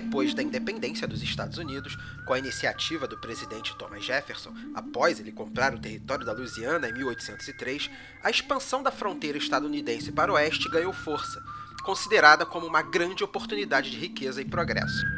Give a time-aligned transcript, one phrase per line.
[0.00, 1.96] depois da independência dos Estados Unidos,
[2.26, 6.92] com a iniciativa do presidente Thomas Jefferson, após ele comprar o território da Louisiana em
[6.92, 7.90] 1803,
[8.22, 11.42] a expansão da fronteira estadunidense para o oeste ganhou força,
[11.82, 15.15] considerada como uma grande oportunidade de riqueza e progresso.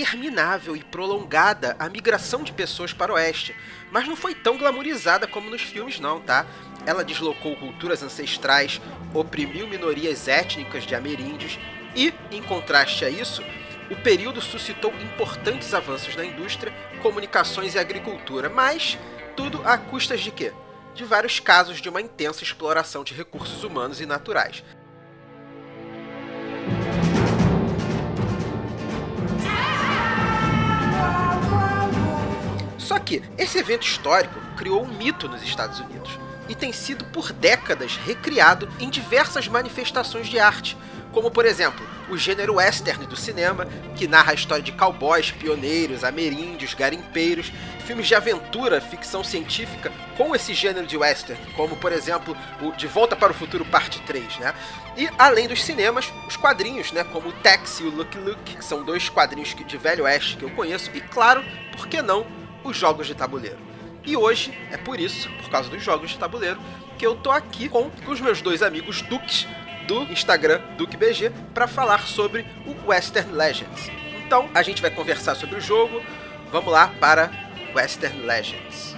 [0.00, 3.56] Interminável e prolongada a migração de pessoas para o oeste,
[3.90, 6.46] mas não foi tão glamourizada como nos filmes não, tá?
[6.84, 8.80] Ela deslocou culturas ancestrais,
[9.14, 11.58] oprimiu minorias étnicas de ameríndios
[11.94, 13.42] e, em contraste a isso,
[13.90, 18.98] o período suscitou importantes avanços na indústria, comunicações e agricultura, mas
[19.36, 20.52] tudo a custas de quê?
[20.94, 24.62] De vários casos de uma intensa exploração de recursos humanos e naturais.
[33.06, 36.18] Que esse evento histórico criou um mito nos Estados Unidos
[36.48, 40.76] e tem sido por décadas recriado em diversas manifestações de arte,
[41.12, 46.04] como por exemplo o gênero western do cinema, que narra a história de cowboys, pioneiros,
[46.04, 47.52] ameríndios, garimpeiros,
[47.84, 52.86] filmes de aventura, ficção científica com esse gênero de western, como por exemplo o De
[52.86, 54.54] Volta para o Futuro Parte 3, né?
[54.96, 58.64] E além dos cinemas, os quadrinhos, né, como o Taxi e o Lucky Luke, que
[58.64, 62.26] são dois quadrinhos de velho oeste que eu conheço, e claro, por que não,
[62.66, 63.58] os jogos de tabuleiro.
[64.04, 66.60] E hoje é por isso, por causa dos jogos de tabuleiro,
[66.96, 69.46] que eu tô aqui com, com os meus dois amigos Dukes
[69.86, 73.90] do Instagram DukeBG para falar sobre o Western Legends.
[74.24, 76.02] Então, a gente vai conversar sobre o jogo.
[76.50, 77.30] Vamos lá para
[77.74, 78.95] Western Legends.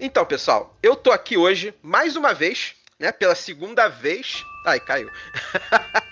[0.00, 3.10] Então, pessoal, eu tô aqui hoje, mais uma vez, né?
[3.10, 4.44] Pela segunda vez.
[4.64, 5.10] Ai, caiu.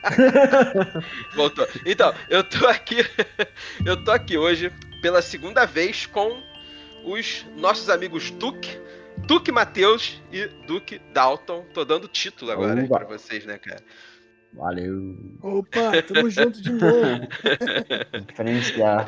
[1.35, 1.67] Voltou.
[1.85, 2.97] Então, eu tô aqui.
[3.87, 6.43] eu tô aqui hoje pela segunda vez com
[7.05, 8.77] os nossos amigos Duke,
[9.19, 11.65] Duke Matheus e Duke Dalton.
[11.73, 13.83] Tô dando título agora para vocês, né, cara?
[14.53, 15.17] Valeu.
[15.43, 17.29] Opa, tamo junto de novo.
[18.27, 19.07] Diferenciar.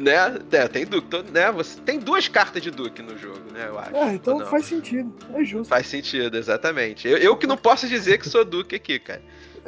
[0.00, 0.38] Né?
[0.52, 1.08] É, tem Duke.
[1.32, 1.50] Né?
[1.52, 3.66] Você, tem duas cartas de Duke no jogo, né?
[3.68, 3.96] Eu acho.
[3.96, 5.12] É, então faz sentido.
[5.34, 5.68] É justo.
[5.68, 7.08] Faz sentido, exatamente.
[7.08, 9.22] Eu, eu que não posso dizer que sou Duke aqui, cara.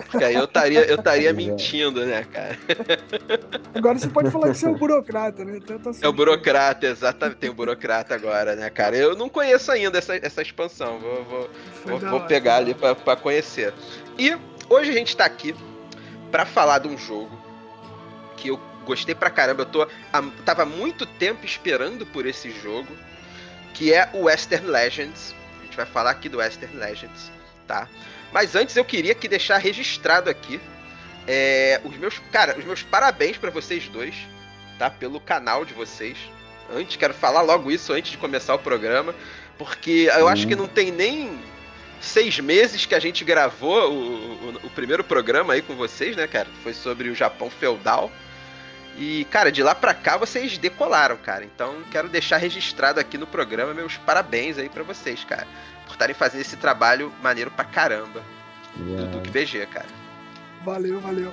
[0.06, 2.58] Porque aí eu estaria eu estaria mentindo, né, cara?
[3.74, 5.56] Agora você pode falar que você é o burocrata, né?
[5.56, 7.38] Então, tá é o burocrata, exatamente.
[7.38, 8.96] Tem o burocrata agora, né, cara?
[8.96, 10.98] Eu não conheço ainda essa, essa expansão.
[10.98, 11.50] Vou, vou,
[11.84, 13.72] vou, vou pegar ali pra, pra conhecer.
[14.18, 14.36] E
[14.68, 15.54] hoje a gente tá aqui
[16.30, 17.36] para falar de um jogo
[18.36, 19.62] que eu gostei pra caramba.
[19.62, 22.96] Eu tô, a, tava muito tempo esperando por esse jogo,
[23.74, 25.34] que é o Western Legends.
[25.60, 27.30] A gente vai falar aqui do Western Legends,
[27.66, 27.86] tá?
[28.32, 30.60] Mas antes eu queria que deixar registrado aqui
[31.26, 34.14] é, os meus, cara, os meus parabéns para vocês dois,
[34.78, 34.90] tá?
[34.90, 36.16] Pelo canal de vocês.
[36.72, 39.14] Antes quero falar logo isso antes de começar o programa,
[39.56, 41.38] porque eu acho que não tem nem
[42.00, 46.26] seis meses que a gente gravou o, o, o, primeiro programa aí com vocês, né,
[46.26, 46.48] cara?
[46.62, 48.10] Foi sobre o Japão feudal.
[48.98, 51.44] E, cara, de lá pra cá vocês decolaram, cara.
[51.44, 55.46] Então quero deixar registrado aqui no programa meus parabéns aí para vocês, cara.
[55.86, 58.22] Por estarem fazendo esse trabalho maneiro pra caramba.
[58.76, 59.06] Yeah.
[59.06, 59.86] Do Duque BG, cara.
[60.64, 61.32] Valeu, valeu.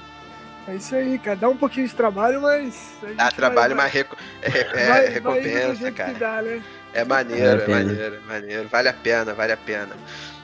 [0.68, 1.36] É isso aí, cara.
[1.36, 2.94] Dá um pouquinho de trabalho, mas.
[3.16, 6.14] Dá trabalho, vai, mas reco é, é, vai, recompensa, vai cara.
[6.14, 6.64] Dá, né?
[6.94, 8.68] É maneiro, é maneiro, maneiro.
[8.70, 9.96] Vale a pena, vale a pena.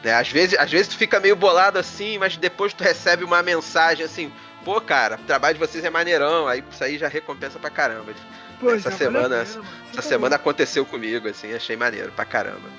[0.04, 3.44] É, às, vezes, às vezes tu fica meio bolado assim, mas depois tu recebe uma
[3.44, 4.32] mensagem assim
[4.64, 8.14] pô, cara, o trabalho de vocês é maneirão, aí isso aí já recompensa pra caramba.
[8.60, 9.62] Pô, essa semana, pena, essa
[9.94, 12.70] tá semana aconteceu comigo, assim, achei maneiro pra caramba.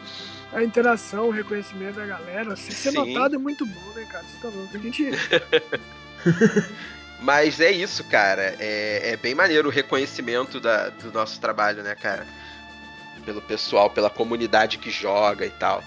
[0.52, 3.14] A interação, o reconhecimento da galera, assim, ser Sim.
[3.14, 4.24] notado é muito bom, né, cara?
[4.24, 4.76] Você tá louco.
[4.76, 5.10] A gente.
[7.20, 8.54] Mas é isso, cara.
[8.58, 12.26] É, é bem maneiro o reconhecimento da, do nosso trabalho, né, cara?
[13.24, 15.82] Pelo pessoal, pela comunidade que joga e tal.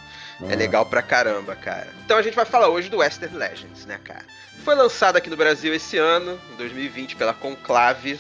[0.50, 1.94] É legal pra caramba, cara.
[2.03, 4.25] Então a gente vai falar hoje do Western Legends, né, cara?
[4.65, 8.19] Foi lançado aqui no Brasil esse ano, em 2020, pela Conclave.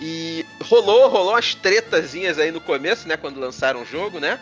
[0.00, 4.40] E rolou, rolou umas tretazinhas aí no começo, né, quando lançaram o jogo, né?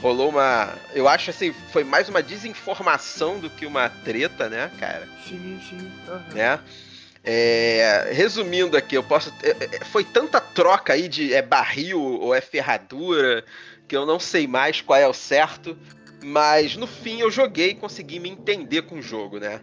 [0.00, 0.72] Rolou uma.
[0.94, 5.08] Eu acho assim, foi mais uma desinformação do que uma treta, né, cara?
[5.26, 5.90] Sim, sim.
[6.08, 6.34] Uhum.
[6.34, 6.60] Né?
[7.24, 9.34] É, resumindo aqui, eu posso.
[9.42, 13.44] É, é, foi tanta troca aí de é barril ou é ferradura
[13.88, 15.76] que eu não sei mais qual é o certo.
[16.22, 19.60] Mas no fim eu joguei e consegui me entender com o jogo, né?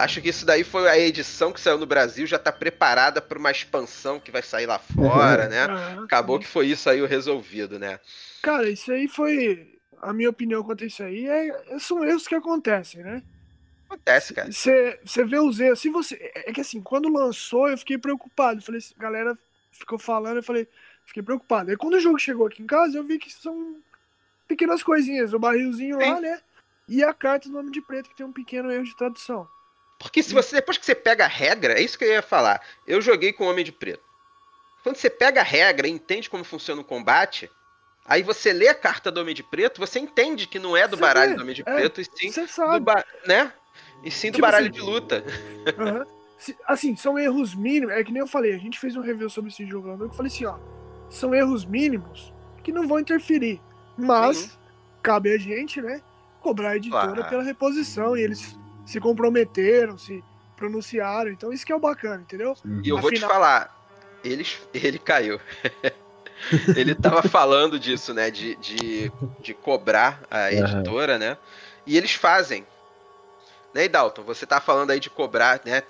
[0.00, 3.38] Acho que isso daí foi a edição que saiu no Brasil, já tá preparada para
[3.38, 5.64] uma expansão que vai sair lá fora, né?
[5.64, 8.00] Ah, Acabou que foi isso aí o resolvido, né?
[8.40, 9.78] Cara, isso aí foi.
[10.00, 13.22] A minha opinião quanto a isso aí é, são erros que acontecem, né?
[13.84, 14.50] Acontece, cara.
[14.50, 15.80] Você vê os erros.
[15.80, 18.62] Se você, é que assim, quando lançou, eu fiquei preocupado.
[18.62, 19.38] Falei, a galera
[19.70, 20.66] ficou falando, eu falei,
[21.04, 21.70] fiquei preocupado.
[21.70, 23.76] Aí quando o jogo chegou aqui em casa, eu vi que são
[24.48, 25.34] pequenas coisinhas.
[25.34, 26.10] O barrilzinho Sim.
[26.10, 26.40] lá, né?
[26.88, 29.46] E a carta do nome de preto, que tem um pequeno erro de tradução.
[30.00, 32.62] Porque se você, depois que você pega a regra, é isso que eu ia falar.
[32.86, 34.02] Eu joguei com o Homem de Preto.
[34.82, 37.50] Quando você pega a regra e entende como funciona o combate,
[38.06, 40.96] aí você lê a carta do Homem de Preto, você entende que não é do
[40.96, 43.52] você baralho vê, do Homem de é, Preto, e sim do, né?
[44.02, 45.22] E sim do tipo baralho assim, de luta.
[46.66, 47.94] Assim, são erros mínimos.
[47.94, 49.90] É que nem eu falei, a gente fez um review sobre esse jogo.
[50.02, 50.58] Eu falei assim, ó.
[51.10, 52.32] São erros mínimos
[52.64, 53.60] que não vão interferir.
[53.98, 54.58] Mas
[55.02, 56.00] cabe a gente, né?
[56.40, 57.28] Cobrar a editora claro.
[57.28, 58.16] pela reposição.
[58.16, 58.58] E eles
[58.90, 60.22] se comprometeram, se
[60.56, 61.30] pronunciaram.
[61.30, 62.56] Então isso que é o bacana, entendeu?
[62.82, 63.00] E eu Afinal...
[63.00, 63.88] vou te falar,
[64.24, 65.40] ele, ele caiu.
[66.76, 68.30] ele tava falando disso, né?
[68.30, 71.18] De, de, de cobrar a editora, uhum.
[71.18, 71.38] né?
[71.86, 72.66] E eles fazem.
[73.72, 74.22] Né, Dalton?
[74.24, 75.82] Você tá falando aí de cobrar, né?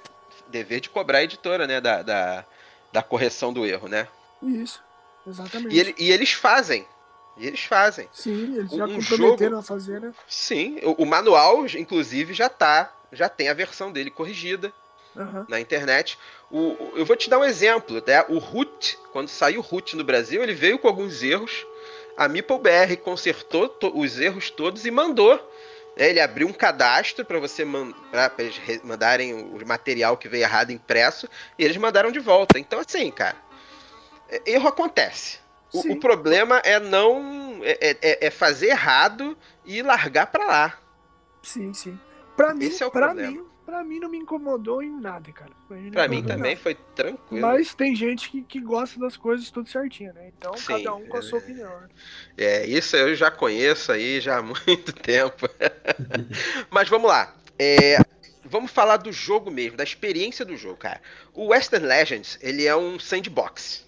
[0.49, 1.81] Dever de cobrar a editora, né?
[1.81, 2.45] Da, da,
[2.93, 4.07] da correção do erro, né?
[4.43, 4.83] Isso,
[5.27, 5.75] exatamente.
[5.75, 6.87] E, ele, e eles fazem.
[7.37, 8.09] E eles fazem.
[8.13, 9.57] Sim, eles já um comprometeram jogo...
[9.57, 10.13] a fazer, né?
[10.29, 12.93] Sim, o, o, manual, inclusive, já tá.
[13.13, 14.73] Já tem a versão dele corrigida
[15.17, 15.45] uhum.
[15.49, 16.19] na internet.
[16.51, 18.03] O, eu vou te dar um exemplo.
[18.07, 18.25] Né?
[18.29, 21.67] O Root, quando saiu o Root no Brasil, ele veio com alguns erros.
[22.17, 25.35] A MeepleBR consertou os erros todos e mandou.
[25.97, 26.11] Né?
[26.11, 30.71] Ele abriu um cadastro para você man pra, eles mandarem o material que veio errado
[30.71, 31.29] impresso
[31.59, 32.59] e eles mandaram de volta.
[32.59, 33.37] Então, assim, cara,
[34.29, 35.40] é, erro acontece.
[35.73, 37.61] O, o, problema é não.
[37.63, 40.79] É, é, é, fazer errado e largar pra lá.
[41.43, 41.99] Sim, sim.
[42.37, 43.33] Pra mim, Esse é o pra problema.
[43.33, 45.51] mim, pra mim não me incomodou em nada, cara.
[45.69, 46.57] Pra mim, também nada.
[46.57, 47.47] foi tranquilo.
[47.47, 50.33] Mas tem gente que, que gosta das coisas tudo certinho, né?
[50.37, 51.43] Então sim, cada um com a sua é.
[51.43, 51.81] opinião.
[51.81, 51.89] Né?
[52.37, 55.49] É, isso eu já conheço aí já há muito tempo.
[56.71, 57.37] Mas vamos lá.
[57.59, 57.99] É,
[58.45, 61.01] vamos falar do jogo mesmo, da experiência do jogo, cara.
[61.35, 63.85] O Western Legends, ele é um sandbox.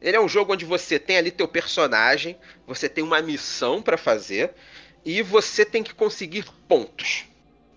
[0.00, 3.96] Ele é um jogo onde você tem ali teu personagem, você tem uma missão para
[3.96, 4.52] fazer
[5.04, 7.24] e você tem que conseguir pontos.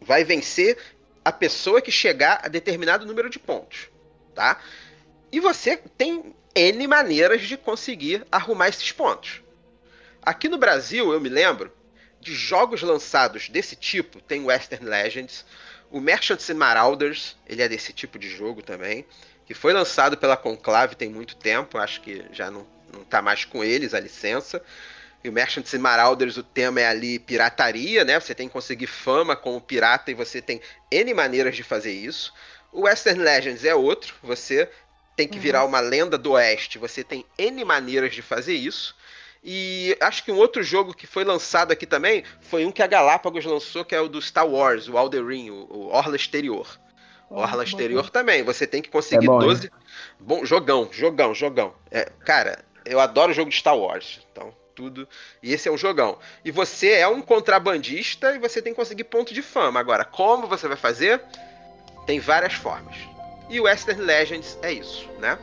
[0.02, 0.78] Vai vencer
[1.24, 3.90] a pessoa que chegar a determinado número de pontos,
[4.36, 4.62] tá?
[5.32, 9.42] E você tem N maneiras de conseguir arrumar esses pontos.
[10.22, 11.72] Aqui no Brasil, eu me lembro
[12.20, 15.46] de jogos lançados desse tipo, tem Western Legends,
[15.90, 19.06] o Merchants and Marauders, ele é desse tipo de jogo também
[19.50, 23.46] que foi lançado pela Conclave tem muito tempo, acho que já não, não tá mais
[23.46, 24.62] com eles a licença.
[25.24, 28.20] E o Merchants and Marauders, o tema é ali pirataria, né?
[28.20, 30.62] Você tem que conseguir fama como pirata e você tem
[30.92, 32.32] N maneiras de fazer isso.
[32.72, 34.70] O Western Legends é outro, você
[35.16, 35.70] tem que virar uhum.
[35.70, 38.96] uma lenda do oeste, você tem N maneiras de fazer isso.
[39.44, 42.88] E acho que um outro jogo que foi lançado aqui também foi um que a
[42.88, 46.80] Galápagos lançou, que é o do Star Wars, o Alderain, o Orla Exterior.
[47.30, 48.10] Orla exterior bom.
[48.10, 48.44] também.
[48.44, 49.64] Você tem que conseguir é bom, 12.
[49.64, 49.70] Né?
[50.20, 51.74] Bom, jogão, jogão, jogão.
[51.92, 54.20] É, cara, eu adoro jogo de Star Wars.
[54.32, 55.08] Então, tudo.
[55.44, 56.18] E esse é um jogão.
[56.44, 59.80] E você é um contrabandista e você tem que conseguir ponto de fama.
[59.80, 61.22] Agora, como você vai fazer?
[62.06, 62.96] Tem várias formas.
[63.50, 65.38] E o Western Legends é isso, né?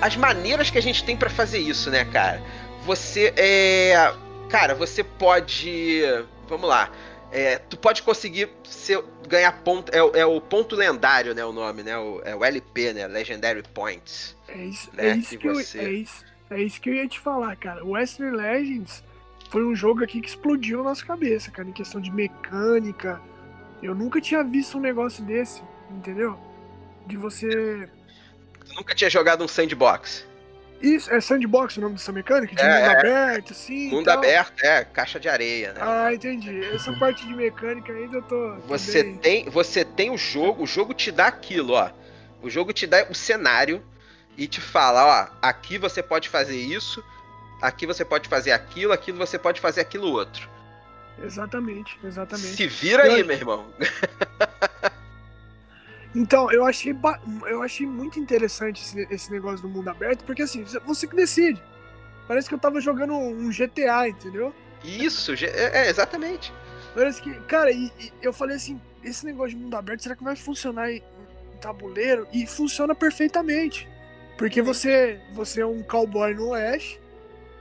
[0.00, 2.42] As maneiras que a gente tem para fazer isso, né, cara?
[2.84, 4.12] Você é.
[4.48, 6.02] Cara, você pode.
[6.48, 6.90] Vamos lá.
[7.32, 9.92] É, tu pode conseguir ser, ganhar ponto.
[9.92, 11.44] É, é, o ponto lendário, né?
[11.44, 11.98] O nome, né?
[11.98, 13.06] O, é o LP, né?
[13.06, 14.36] Legendary Points.
[14.48, 15.08] É isso, né?
[15.08, 15.78] é, isso que, você...
[15.78, 17.84] eu, é, isso, é isso que eu ia te falar, cara.
[17.84, 19.02] O Western Legends
[19.50, 23.20] foi um jogo aqui que explodiu na nossa cabeça, cara, em questão de mecânica.
[23.82, 26.38] Eu nunca tinha visto um negócio desse, entendeu?
[27.06, 27.88] De você
[28.76, 30.24] nunca tinha jogado um sandbox.
[30.80, 32.54] Isso, é sandbox o nome dessa mecânica?
[32.54, 32.98] De é, mundo é.
[32.98, 33.90] aberto, assim.
[33.90, 35.80] Mundo aberto, é, caixa de areia, né?
[35.82, 36.64] Ah, entendi.
[36.64, 38.56] Essa parte de mecânica ainda eu tô.
[38.66, 41.90] Você tem, você tem o jogo, o jogo te dá aquilo, ó.
[42.42, 43.82] O jogo te dá o cenário
[44.36, 47.02] e te fala, ó, aqui você pode fazer isso,
[47.62, 50.48] aqui você pode fazer aquilo, aquilo você pode fazer aquilo outro.
[51.22, 52.54] Exatamente, exatamente.
[52.54, 53.14] Se vira eu...
[53.14, 53.66] aí, meu irmão.
[56.16, 56.96] Então, eu achei,
[57.46, 61.62] eu achei muito interessante esse, esse negócio do mundo aberto, porque assim, você que decide.
[62.26, 64.54] Parece que eu tava jogando um GTA, entendeu?
[64.82, 66.50] Isso, é, é exatamente.
[66.94, 70.24] Parece que, cara, e, e, eu falei assim, esse negócio de mundo aberto, será que
[70.24, 71.02] vai funcionar em,
[71.52, 72.26] em tabuleiro?
[72.32, 73.86] E funciona perfeitamente.
[74.38, 76.98] Porque você, você é um cowboy no oeste,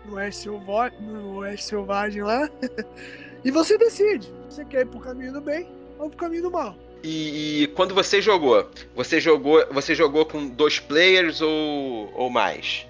[0.05, 2.49] no oeste, selva, no oeste selvagem lá,
[3.43, 4.33] e você decide.
[4.49, 5.69] Você quer ir pro caminho do bem
[5.99, 6.84] ou pro caminho do mal.
[7.07, 12.87] E, e, quando você jogou, você jogou, você jogou com dois players ou, ou mais?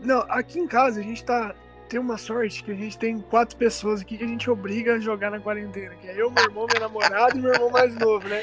[0.00, 1.54] Não, aqui em casa a gente tá
[1.86, 4.98] tem uma sorte que a gente tem quatro pessoas aqui que a gente obriga a
[4.98, 8.26] jogar na quarentena, que é eu, meu irmão, meu namorado e meu irmão mais novo,
[8.26, 8.42] né?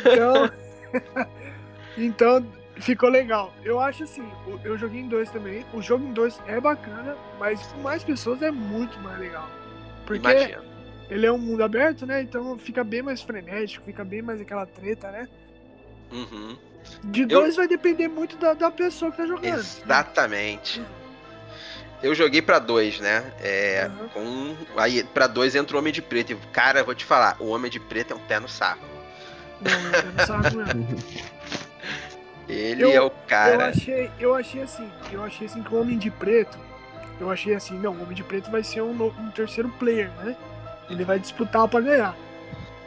[0.00, 0.50] Então,
[1.96, 2.46] então
[2.80, 3.52] ficou legal.
[3.62, 4.26] Eu acho assim,
[4.64, 5.64] eu joguei em dois também.
[5.72, 9.48] O jogo em dois é bacana, mas com mais pessoas é muito mais legal.
[10.06, 10.71] Porque Imagina.
[11.12, 12.22] Ele é um mundo aberto, né?
[12.22, 15.28] Então fica bem mais frenético, fica bem mais aquela treta, né?
[16.10, 16.56] Uhum.
[17.04, 17.56] De dois eu...
[17.56, 19.44] vai depender muito da, da pessoa que tá jogando.
[19.44, 20.80] Exatamente.
[20.80, 20.86] Né?
[22.02, 23.32] Eu joguei para dois, né?
[23.40, 24.08] É, uhum.
[24.08, 26.32] com, aí para dois entra o Homem de Preto.
[26.32, 28.84] E, cara, vou te falar, o Homem de Preto é um pé no saco.
[29.60, 30.98] Não, é um pé no saco mesmo.
[32.48, 33.54] Ele eu, é o cara.
[33.54, 36.58] Eu achei, eu achei assim, eu achei assim que o Homem de Preto,
[37.20, 40.36] eu achei assim, não, o Homem de Preto vai ser um, um terceiro player, né?
[40.92, 42.16] Ele vai disputar para ganhar.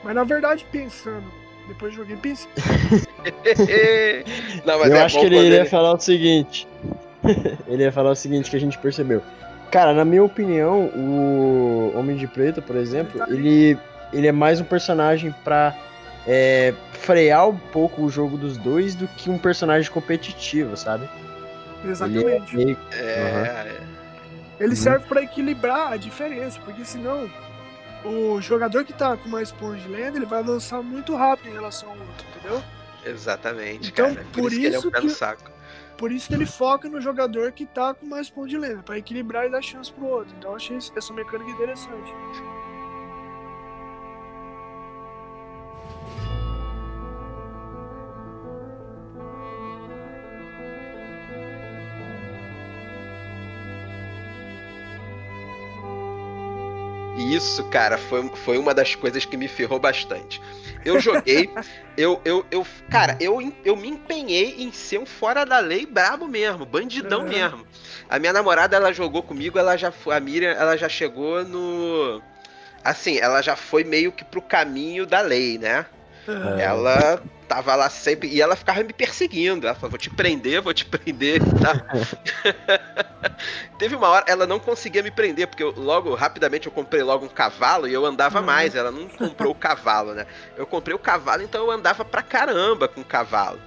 [0.03, 1.25] Mas na verdade, pensando,
[1.67, 2.49] depois joguei pensei.
[4.65, 5.69] não, eu é acho que ele iria ele...
[5.69, 6.67] falar o seguinte.
[7.67, 9.21] ele ia falar o seguinte que a gente percebeu.
[9.71, 13.77] Cara, na minha opinião, o Homem de Preto, por exemplo, ele,
[14.13, 15.75] ele é mais um personagem pra
[16.27, 21.09] é, frear um pouco o jogo dos dois do que um personagem competitivo, sabe?
[21.83, 22.55] Exatamente.
[22.55, 23.01] Ele, é...
[23.01, 23.77] é...
[24.59, 24.75] ele uhum.
[24.75, 27.29] serve para equilibrar a diferença, porque senão
[28.05, 31.53] o jogador que tá com mais pontos de lenda, ele vai lançar muito rápido em
[31.53, 32.63] relação ao outro, entendeu?
[33.05, 34.25] Exatamente, então, cara.
[34.31, 35.51] Por, por isso, isso, que ele é um saco.
[35.97, 38.97] Por isso que ele foca no jogador que tá com mais pontos de lenda, para
[38.97, 40.35] equilibrar e dar chance pro outro.
[40.37, 42.11] Então eu achei essa mecânica interessante.
[57.35, 60.41] Isso, cara, foi, foi uma das coisas que me ferrou bastante.
[60.85, 61.49] Eu joguei,
[61.97, 66.27] eu, eu, eu, cara, eu, eu me empenhei em ser um fora da lei brabo
[66.27, 67.27] mesmo, bandidão uhum.
[67.27, 67.67] mesmo.
[68.09, 72.21] A minha namorada, ela jogou comigo, ela já foi, a Miriam, ela já chegou no.
[72.83, 75.87] Assim, ela já foi meio que pro caminho da lei, né?
[76.27, 76.59] Uhum.
[76.59, 78.27] Ela tava lá sempre.
[78.29, 79.67] E ela ficava me perseguindo.
[79.67, 81.41] Ela falou: vou te prender, vou te prender.
[81.55, 81.73] Tá?
[83.79, 87.25] Teve uma hora, ela não conseguia me prender, porque eu, logo, rapidamente, eu comprei logo
[87.25, 88.45] um cavalo e eu andava uhum.
[88.45, 88.75] mais.
[88.75, 90.25] Ela não comprou o cavalo, né?
[90.55, 93.59] Eu comprei o cavalo, então eu andava pra caramba com o cavalo.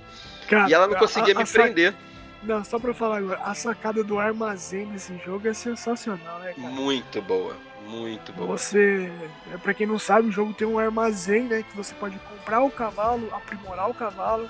[0.48, 1.94] Cara, e ela não conseguia a, a, me prender.
[2.42, 6.68] Não, só pra falar agora, a sacada do armazém nesse jogo é sensacional, né, cara?
[6.68, 7.67] Muito boa.
[7.88, 8.58] Muito boa.
[8.58, 9.10] Você,
[9.50, 12.62] é, para quem não sabe, o jogo tem um armazém, né, que você pode comprar
[12.62, 14.48] o cavalo, aprimorar o cavalo.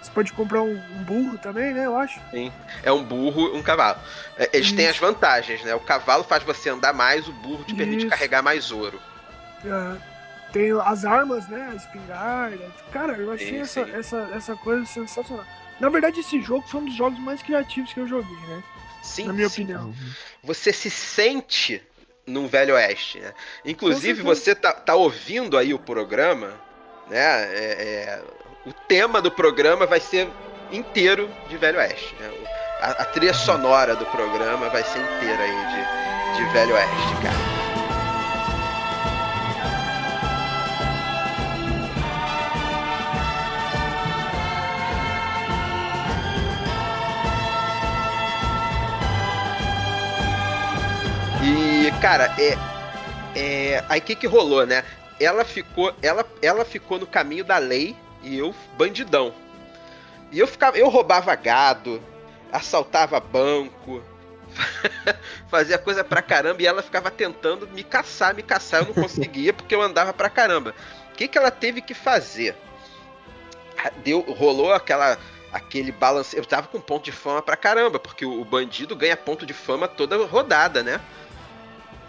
[0.00, 2.18] Você pode comprar um, um burro também, né, eu acho.
[2.30, 2.50] Sim,
[2.82, 4.00] é um burro, um cavalo.
[4.38, 4.76] É, eles Isso.
[4.76, 5.74] têm as vantagens, né?
[5.74, 8.08] O cavalo faz você andar mais, o burro te permite Isso.
[8.08, 9.00] carregar mais ouro.
[9.64, 9.96] É,
[10.50, 12.72] tem as armas, né, a espingarda.
[12.90, 13.92] Cara, eu achei sim, essa, sim.
[13.92, 15.44] Essa, essa coisa sensacional.
[15.78, 18.62] Na verdade, esse jogo foi um dos jogos mais criativos que eu joguei, né?
[19.02, 19.62] Sim, na minha sim.
[19.62, 19.94] opinião.
[20.42, 21.82] Você se sente
[22.26, 23.20] num Velho Oeste.
[23.20, 23.32] Né?
[23.64, 26.52] Inclusive, você tá, tá, ouvindo aí o programa,
[27.08, 27.18] né?
[27.18, 28.22] É, é,
[28.64, 30.28] o tema do programa vai ser
[30.70, 32.14] inteiro de Velho Oeste.
[32.18, 32.30] Né?
[32.80, 37.61] A, a, trilha sonora do programa vai ser inteira aí de, de Velho Oeste, cara.
[52.02, 52.58] Cara, é,
[53.38, 54.82] é, aí o que, que rolou, né?
[55.20, 59.32] Ela ficou, ela, ela ficou no caminho da lei e eu bandidão.
[60.32, 62.02] E eu ficava, eu roubava gado,
[62.50, 64.02] assaltava banco,
[65.48, 69.52] fazia coisa pra caramba e ela ficava tentando me caçar, me caçar, eu não conseguia
[69.52, 70.74] porque eu andava pra caramba.
[71.12, 72.56] O que, que ela teve que fazer?
[74.02, 75.16] Deu, rolou aquela
[75.52, 76.36] aquele balance.
[76.36, 79.86] Eu tava com ponto de fama pra caramba, porque o bandido ganha ponto de fama
[79.86, 81.00] toda rodada, né?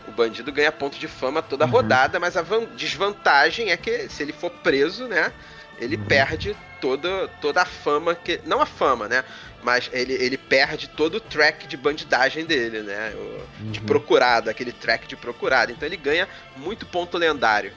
[0.07, 1.71] O bandido ganha ponto de fama toda uhum.
[1.71, 2.43] rodada, mas a
[2.75, 5.31] desvantagem é que se ele for preso, né?
[5.79, 6.05] Ele uhum.
[6.05, 8.39] perde toda, toda a fama que.
[8.45, 9.23] Não a fama, né?
[9.63, 13.13] Mas ele, ele perde todo o track de bandidagem dele, né?
[13.15, 13.71] O, uhum.
[13.71, 15.71] De procurado, aquele track de procurado.
[15.71, 17.71] Então ele ganha muito ponto lendário.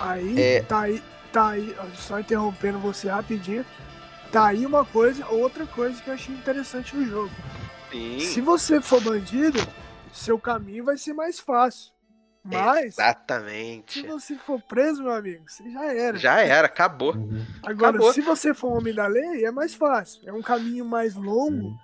[0.00, 0.60] Aí, é...
[0.62, 1.02] tá aí,
[1.32, 3.64] tá aí, só interrompendo você rapidinho.
[4.32, 7.30] Tá aí uma coisa, outra coisa que eu achei interessante no jogo.
[7.90, 8.20] Sim.
[8.20, 9.60] Se você for bandido,
[10.16, 11.92] seu caminho vai ser mais fácil.
[12.42, 12.98] Mas.
[12.98, 14.00] Exatamente.
[14.02, 16.16] Se você for preso, meu amigo, você já era.
[16.16, 17.14] Já era, acabou.
[17.14, 17.44] Uhum.
[17.64, 18.12] Agora, acabou.
[18.12, 20.22] se você for um homem da lei, é mais fácil.
[20.28, 21.74] É um caminho mais longo,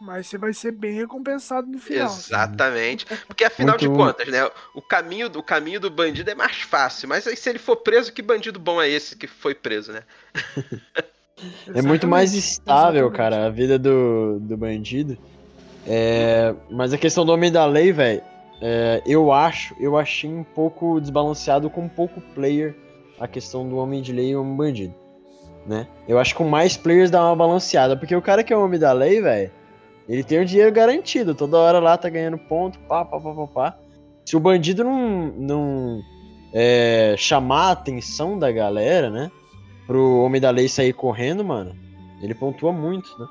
[0.00, 2.06] mas você vai ser bem recompensado no final.
[2.06, 3.04] Exatamente.
[3.26, 4.50] Porque afinal de Muito- contas, né?
[4.74, 7.06] O caminho, do- o caminho do bandido é mais fácil.
[7.06, 10.02] Mas aí se ele for preso, que bandido bom é esse que foi preso, né?
[11.74, 13.16] É muito mais estável, exatamente.
[13.16, 15.18] cara, a vida do, do bandido.
[15.86, 18.22] É, mas a questão do homem da lei, velho,
[18.60, 22.74] é, eu acho, eu achei um pouco desbalanceado com um pouco player
[23.20, 24.94] a questão do homem de lei e homem bandido,
[25.66, 25.86] né?
[26.08, 28.64] Eu acho que com mais players dá uma balanceada, porque o cara que é o
[28.64, 29.50] homem da lei, velho,
[30.08, 33.46] ele tem o dinheiro garantido, toda hora lá tá ganhando ponto, pá, pá, pá, pá,
[33.46, 33.78] pá.
[34.24, 36.00] Se o bandido não, não
[36.52, 39.30] é, chamar a atenção da galera, né?
[39.86, 41.76] Pro homem da lei sair correndo, mano,
[42.22, 43.26] ele pontua muito, né?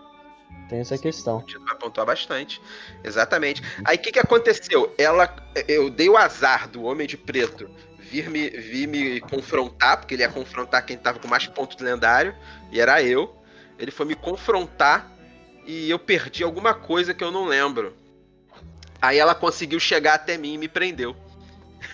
[0.69, 1.45] Tem essa questão.
[1.65, 2.61] Vai pontuar bastante.
[3.03, 3.61] Exatamente.
[3.85, 4.93] Aí o que, que aconteceu?
[4.97, 5.33] Ela.
[5.67, 7.69] Eu dei o azar do homem de preto
[8.13, 11.83] vir me, vir me confrontar, porque ele ia confrontar quem tava com mais pontos de
[11.83, 12.35] lendário,
[12.71, 13.35] e era eu.
[13.79, 15.11] Ele foi me confrontar
[15.65, 17.97] e eu perdi alguma coisa que eu não lembro.
[19.01, 21.15] Aí ela conseguiu chegar até mim e me prendeu.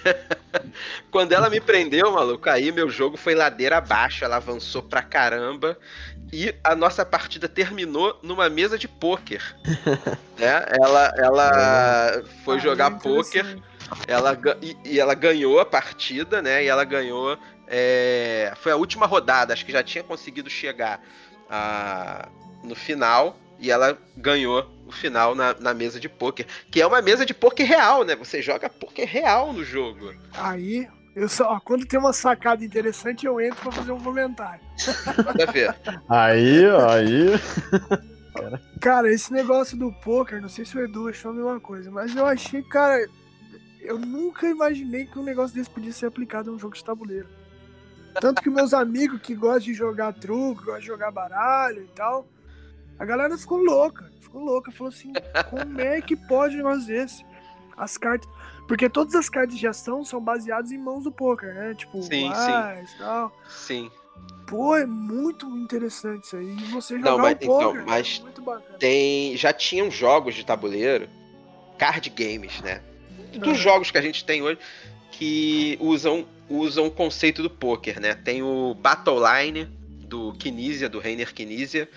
[1.11, 5.77] Quando ela me prendeu, maluco, aí meu jogo foi ladeira abaixo, ela avançou pra caramba
[6.31, 9.41] e a nossa partida terminou numa mesa de pôquer.
[10.37, 10.65] né?
[10.81, 13.45] Ela, ela foi Ah, jogar é pôquer,
[14.07, 16.63] ela, e, e ela ganhou a partida, né?
[16.63, 17.37] E ela ganhou.
[17.67, 21.01] é, foi a última rodada, acho que já tinha conseguido chegar
[21.49, 22.27] a-
[22.63, 23.37] no final.
[23.59, 26.45] E ela ganhou o final na, na mesa de pôquer.
[26.71, 28.15] Que é uma mesa de pôquer real, né?
[28.15, 30.13] Você joga pôquer real no jogo.
[30.33, 34.61] Aí, eu só, ó, quando tem uma sacada interessante, eu entro pra fazer um comentário.
[35.25, 35.75] Manda ver.
[36.07, 37.27] Aí, ó, aí.
[38.79, 42.15] Cara, esse negócio do poker, não sei se o Edu achou a mesma coisa, mas
[42.15, 43.05] eu achei, cara,
[43.81, 47.27] eu nunca imaginei que um negócio desse podia ser aplicado em um jogo de tabuleiro.
[48.21, 52.27] Tanto que meus amigos que gostam de jogar truco, gostam de jogar baralho e tal,
[52.99, 55.11] a galera ficou louca, ficou louca, falou assim,
[55.49, 57.25] como é que pode um negócio desse?
[57.77, 58.29] As cartas.
[58.67, 61.73] Porque todas as cartas de ação são baseadas em mãos do poker, né?
[61.73, 63.31] Tipo, Sim, ás, tal.
[63.49, 63.89] Sim.
[64.45, 66.55] Pô, é muito interessante isso aí.
[66.57, 68.23] E você Não, jogar mas- o poker então, mas
[68.73, 68.77] é.
[68.77, 69.37] Tem.
[69.37, 71.07] Já tinham jogos de tabuleiro,
[71.77, 72.81] card games, né?
[73.33, 73.55] Dos Aham.
[73.55, 74.59] jogos que a gente tem hoje
[75.11, 78.13] que usam, usam o conceito do poker, né?
[78.13, 79.65] Tem o Battle Line
[80.05, 81.89] do Kinesia, do Reiner Kinesia.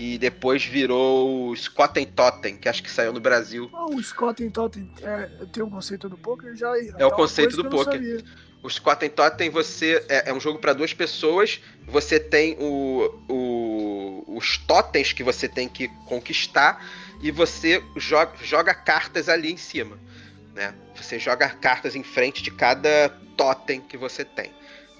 [0.00, 3.70] E depois virou o Scott Totem, que acho que saiu no Brasil.
[3.70, 6.72] Ah, o Scott em Totten é, tem o conceito do poker já.
[6.96, 8.24] É o conceito do poker.
[8.62, 11.60] O Scott Totem você é, é um jogo para duas pessoas.
[11.86, 16.82] Você tem o, o- os totens que você tem que conquistar
[17.22, 19.98] e você joga, joga cartas ali em cima,
[20.54, 20.74] né?
[20.96, 24.50] Você joga cartas em frente de cada totem que você tem.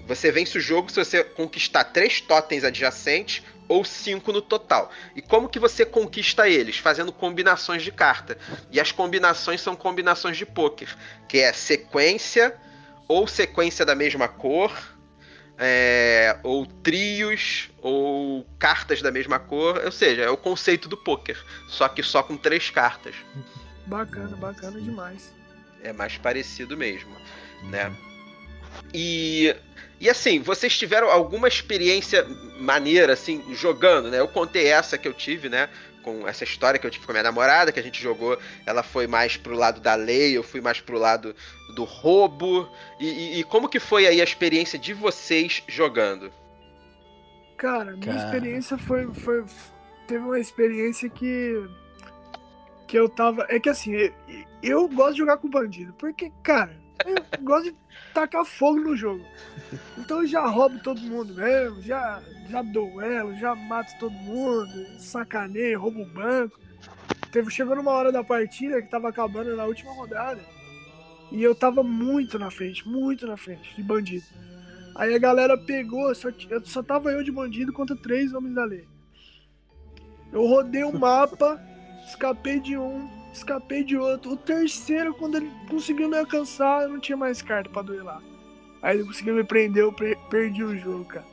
[0.07, 4.91] Você vence o jogo se você conquistar três totens adjacentes ou cinco no total.
[5.15, 6.79] E como que você conquista eles?
[6.79, 8.37] Fazendo combinações de carta.
[8.73, 10.89] E as combinações são combinações de poker,
[11.29, 12.57] que é sequência
[13.07, 14.73] ou sequência da mesma cor,
[15.57, 19.81] é, ou trios, ou cartas da mesma cor.
[19.85, 21.37] Ou seja, é o conceito do poker,
[21.69, 23.15] só que só com três cartas.
[23.87, 25.33] Bacana, bacana demais.
[25.83, 27.17] É mais parecido mesmo,
[27.65, 27.95] né?
[28.93, 29.55] E,
[30.01, 32.27] e assim, vocês tiveram alguma experiência
[32.59, 34.19] maneira, assim, jogando, né?
[34.19, 35.69] Eu contei essa que eu tive, né?
[36.03, 38.83] Com essa história que eu tive com a minha namorada, que a gente jogou, ela
[38.83, 41.37] foi mais pro lado da lei, eu fui mais pro lado
[41.75, 42.67] do roubo.
[42.99, 46.33] E, e- e como que foi aí a experiência de vocês jogando?
[47.59, 48.17] Cara, minha Cara.
[48.25, 49.45] experiência foi, foi.
[50.07, 51.63] Teve uma experiência que.
[52.89, 53.47] Que eu tava.
[53.51, 54.13] É que assim, eu,
[54.63, 55.93] eu gosto de jogar com bandido.
[55.99, 56.75] Porque, cara,
[57.07, 57.77] eu gosto de
[58.13, 59.25] tacar fogo no jogo.
[59.99, 65.81] Então eu já roubo todo mundo mesmo, já, já duelo, já mato todo mundo, sacaneio,
[65.81, 66.59] roubo o banco.
[67.33, 70.41] Teve, chegou numa hora da partida que tava acabando na última rodada.
[71.31, 74.25] E eu tava muito na frente, muito na frente de bandido.
[74.97, 76.29] Aí a galera pegou, só,
[76.65, 78.87] só tava eu de bandido contra três homens da lei.
[80.33, 81.61] Eu rodei o mapa,
[82.09, 84.33] escapei de um, escapei de outro.
[84.33, 88.23] O terceiro, quando ele conseguiu me alcançar, eu não tinha mais carta pra duelar.
[88.83, 91.25] Aí ele conseguiu me prender, eu per- perdi o jogo, cara.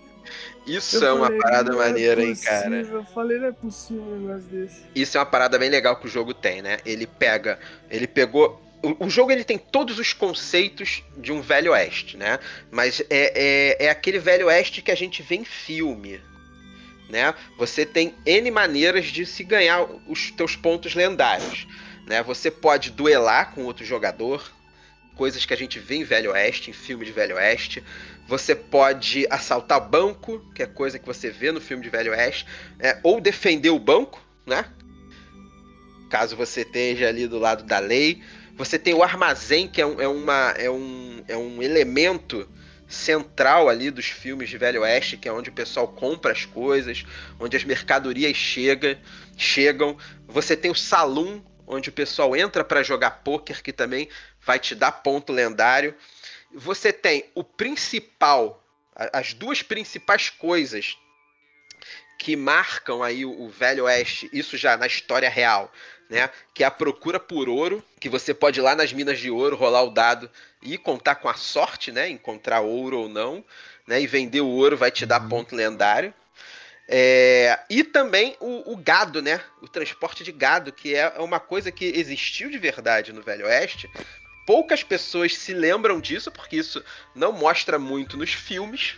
[0.65, 2.69] Isso Eu é uma falei, parada "Não é maneira, hein, cara?
[2.69, 4.81] possível." Eu falei, não é possível um negócio desse.
[4.93, 6.77] Isso é uma parada bem legal que o jogo tem, né?
[6.85, 7.57] Ele pega.
[7.89, 8.61] Ele pegou.
[8.83, 12.37] O, o jogo ele tem todos os conceitos de um velho oeste, né?
[12.69, 16.19] Mas é, é, é aquele velho oeste que a gente vê em filme.
[17.09, 17.33] Né?
[17.57, 21.65] Você tem N maneiras de se ganhar os teus pontos lendários.
[22.07, 22.23] Né?
[22.23, 24.49] Você pode duelar com outro jogador,
[25.13, 27.83] coisas que a gente vê em Velho Oeste, em filme de Velho Oeste.
[28.27, 32.45] Você pode assaltar banco, que é coisa que você vê no filme de Velho Oeste,
[32.79, 34.65] é, ou defender o banco, né?
[36.09, 38.23] Caso você esteja ali do lado da lei.
[38.55, 42.47] Você tem o armazém, que é um, é uma, é um, é um elemento
[42.87, 47.05] central ali dos filmes de Velho Oeste, que é onde o pessoal compra as coisas,
[47.37, 48.97] onde as mercadorias chega,
[49.35, 49.97] chegam.
[50.25, 54.07] Você tem o saloon, onde o pessoal entra para jogar poker, que também
[54.41, 55.93] vai te dar ponto lendário.
[56.55, 58.63] Você tem o principal,
[58.95, 60.97] as duas principais coisas
[62.17, 65.71] que marcam aí o Velho Oeste, isso já na história real,
[66.09, 66.29] né?
[66.53, 69.55] Que é a procura por ouro, que você pode ir lá nas minas de ouro,
[69.55, 70.29] rolar o dado
[70.61, 72.09] e contar com a sorte, né?
[72.09, 73.45] Encontrar ouro ou não,
[73.85, 74.01] né?
[74.01, 75.29] E vender o ouro vai te dar uhum.
[75.29, 76.13] ponto lendário.
[76.89, 79.41] É, e também o, o, gado, né?
[79.61, 83.89] O transporte de gado, que é uma coisa que existiu de verdade no Velho Oeste.
[84.45, 86.81] Poucas pessoas se lembram disso, porque isso
[87.13, 88.95] não mostra muito nos filmes,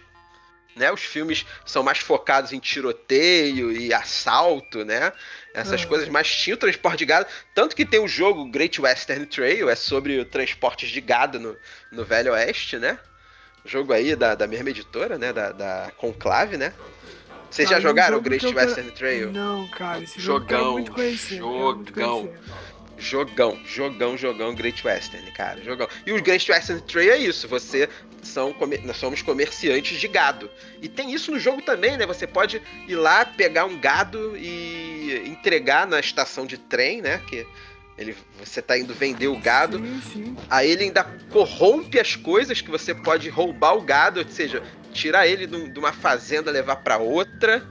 [0.76, 0.92] né?
[0.92, 5.12] Os filmes são mais focados em tiroteio e assalto, né?
[5.52, 5.88] Essas uhum.
[5.88, 7.26] coisas, mas tinha o transporte de gado.
[7.56, 11.58] Tanto que tem o jogo Great Western Trail, é sobre o transportes de gado no,
[11.92, 13.00] no Velho Oeste, né?
[13.66, 15.34] Jogo aí da, da mesma editora, né?
[15.34, 16.72] Da, da Conclave, né?
[17.50, 19.32] Vocês já jogaram o Great Western Trail?
[19.32, 21.38] Não, cara, esse jogão, jogo muito conhecido.
[21.38, 22.30] Jogão.
[22.98, 25.88] Jogão, jogão, jogão, Great Western, cara, jogão.
[26.06, 27.88] E o Great Western Trail é isso, você
[28.22, 30.50] são nós somos comerciantes de gado.
[30.82, 32.06] E tem isso no jogo também, né?
[32.06, 37.22] Você pode ir lá pegar um gado e entregar na estação de trem, né?
[37.26, 37.48] Que
[37.98, 39.78] ele, você tá indo vender o gado.
[39.78, 40.38] Sim, sim.
[40.50, 45.28] Aí ele ainda corrompe as coisas que você pode roubar o gado, ou seja, tirar
[45.28, 47.64] ele de uma fazenda levar para outra.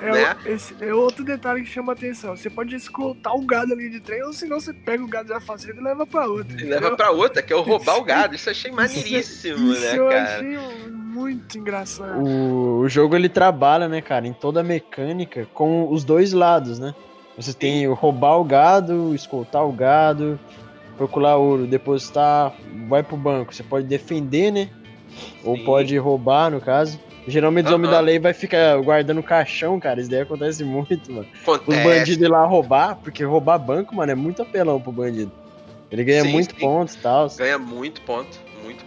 [0.00, 0.36] É, né?
[0.46, 2.36] esse é outro detalhe que chama atenção.
[2.36, 5.40] Você pode escutar o gado ali de trem, ou senão você pega o gado da
[5.40, 6.60] fazenda e leva pra outra.
[6.60, 8.34] E leva pra outra, que é o roubar o gado.
[8.34, 10.22] Isso eu achei maneiríssimo, isso, né, eu cara?
[10.22, 12.18] achei muito engraçado.
[12.20, 16.78] O, o jogo ele trabalha, né, cara, em toda a mecânica com os dois lados,
[16.78, 16.94] né?
[17.36, 20.38] Você tem o roubar o gado, escoltar o gado,
[20.96, 22.54] procurar ouro, depositar,
[22.88, 23.54] vai pro banco.
[23.54, 24.68] Você pode defender, né?
[25.44, 26.98] Ou pode roubar, no caso.
[27.26, 30.00] Geralmente os homens da lei vai ficar guardando caixão, cara.
[30.00, 31.26] Isso daí acontece muito, mano.
[31.42, 31.70] Acontece.
[31.70, 35.30] Os bandidos ir lá roubar, porque roubar banco, mano, é muito apelão pro bandido.
[35.90, 36.60] Ele ganha sim, muito sim.
[36.60, 37.28] pontos e tal.
[37.36, 38.40] Ganha muito ponto,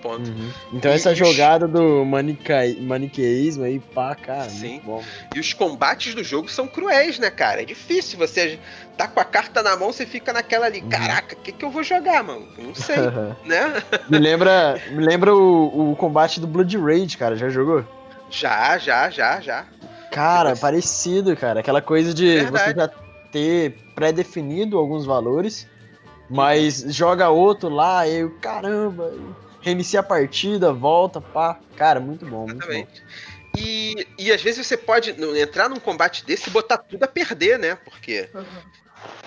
[0.04, 0.30] ponto.
[0.30, 0.52] Uhum.
[0.74, 1.18] Então e essa os...
[1.18, 2.60] jogada do manica...
[2.82, 4.82] maniqueísmo aí, pá, cara, sim.
[4.84, 5.02] bom.
[5.34, 7.62] E os combates do jogo são cruéis, né, cara?
[7.62, 8.60] É difícil você
[8.98, 10.90] tá com a carta na mão, você fica naquela ali, uhum.
[10.90, 12.46] caraca, o que, que eu vou jogar, mano?
[12.58, 12.98] Não sei,
[13.46, 13.82] né?
[14.10, 17.86] Me lembra, me lembra o, o combate do Blood Rage, cara, já jogou?
[18.30, 19.66] Já, já, já, já.
[20.12, 21.62] Cara, parecido, cara.
[21.62, 22.66] Aquela coisa de Verdade.
[22.66, 22.90] você já
[23.32, 25.68] ter pré-definido alguns valores,
[26.30, 29.12] mas joga outro lá, e eu, caramba,
[29.64, 31.60] reinicia a partida, volta, pá.
[31.76, 32.76] Cara, muito bom, Exatamente.
[32.76, 33.34] muito bom.
[33.56, 37.60] E, e às vezes você pode entrar num combate desse e botar tudo a perder,
[37.60, 37.76] né?
[37.76, 38.44] Porque uhum.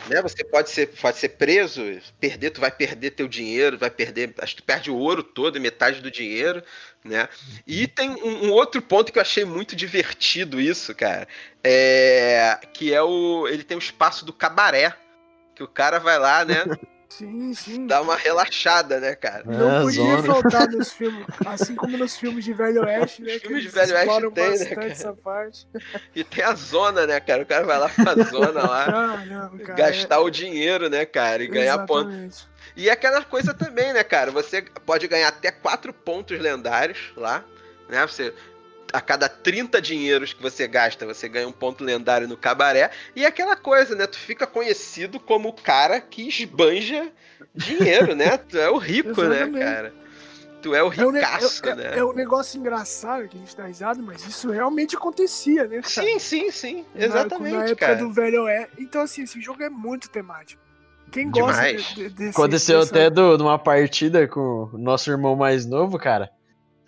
[0.09, 1.83] né, você pode ser, pode ser preso,
[2.19, 4.35] perder, tu vai perder teu dinheiro, vai perder.
[4.39, 6.63] Acho que tu perde o ouro todo, metade do dinheiro
[7.07, 7.29] né?
[7.67, 11.27] E tem um, um, outro ponto que eu achei muito divertido isso, cara,
[11.63, 14.95] é que é o ele tem o espaço do cabaré,
[15.55, 16.65] que o cara vai lá, né?
[17.17, 17.87] Sim, sim.
[17.87, 19.43] Dá uma relaxada, né, cara?
[19.47, 20.23] Não é, podia zona.
[20.23, 23.39] faltar nos filmes, assim como nos filmes de Velho Oeste, né?
[23.39, 24.87] filmes de Velho Oeste tem, né, cara?
[24.87, 25.67] essa parte.
[26.15, 27.43] E tem a zona, né, cara?
[27.43, 30.19] O cara vai lá pra zona lá, ah, não, cara, gastar é...
[30.19, 31.43] o dinheiro, né, cara?
[31.43, 32.45] E ganhar Exatamente.
[32.45, 32.57] ponto.
[32.77, 34.31] E é aquela coisa também, né, cara?
[34.31, 37.43] Você pode ganhar até 4 pontos lendários lá,
[37.89, 38.07] né?
[38.07, 38.35] Você
[38.93, 42.91] a cada 30 dinheiros que você gasta, você ganha um ponto lendário no cabaré.
[43.15, 44.07] E é aquela coisa, né?
[44.07, 47.11] Tu fica conhecido como o cara que esbanja
[47.55, 48.37] dinheiro, né?
[48.49, 49.93] Tu é o rico, né, cara?
[50.63, 51.85] Tu é o ricaço, é, um, é, né?
[51.95, 55.81] É, é, um negócio engraçado que a gente tá risado, mas isso realmente acontecia, né?
[55.81, 55.89] Cara?
[55.89, 56.85] Sim, sim, sim.
[56.95, 57.99] Exatamente, na, na época cara.
[57.99, 58.69] do velho é.
[58.79, 60.61] Então, assim, esse jogo é muito temático.
[61.11, 62.91] Quem gosta de, de, desse, Aconteceu dessa...
[62.91, 66.31] até do, de uma partida com o nosso irmão mais novo, cara.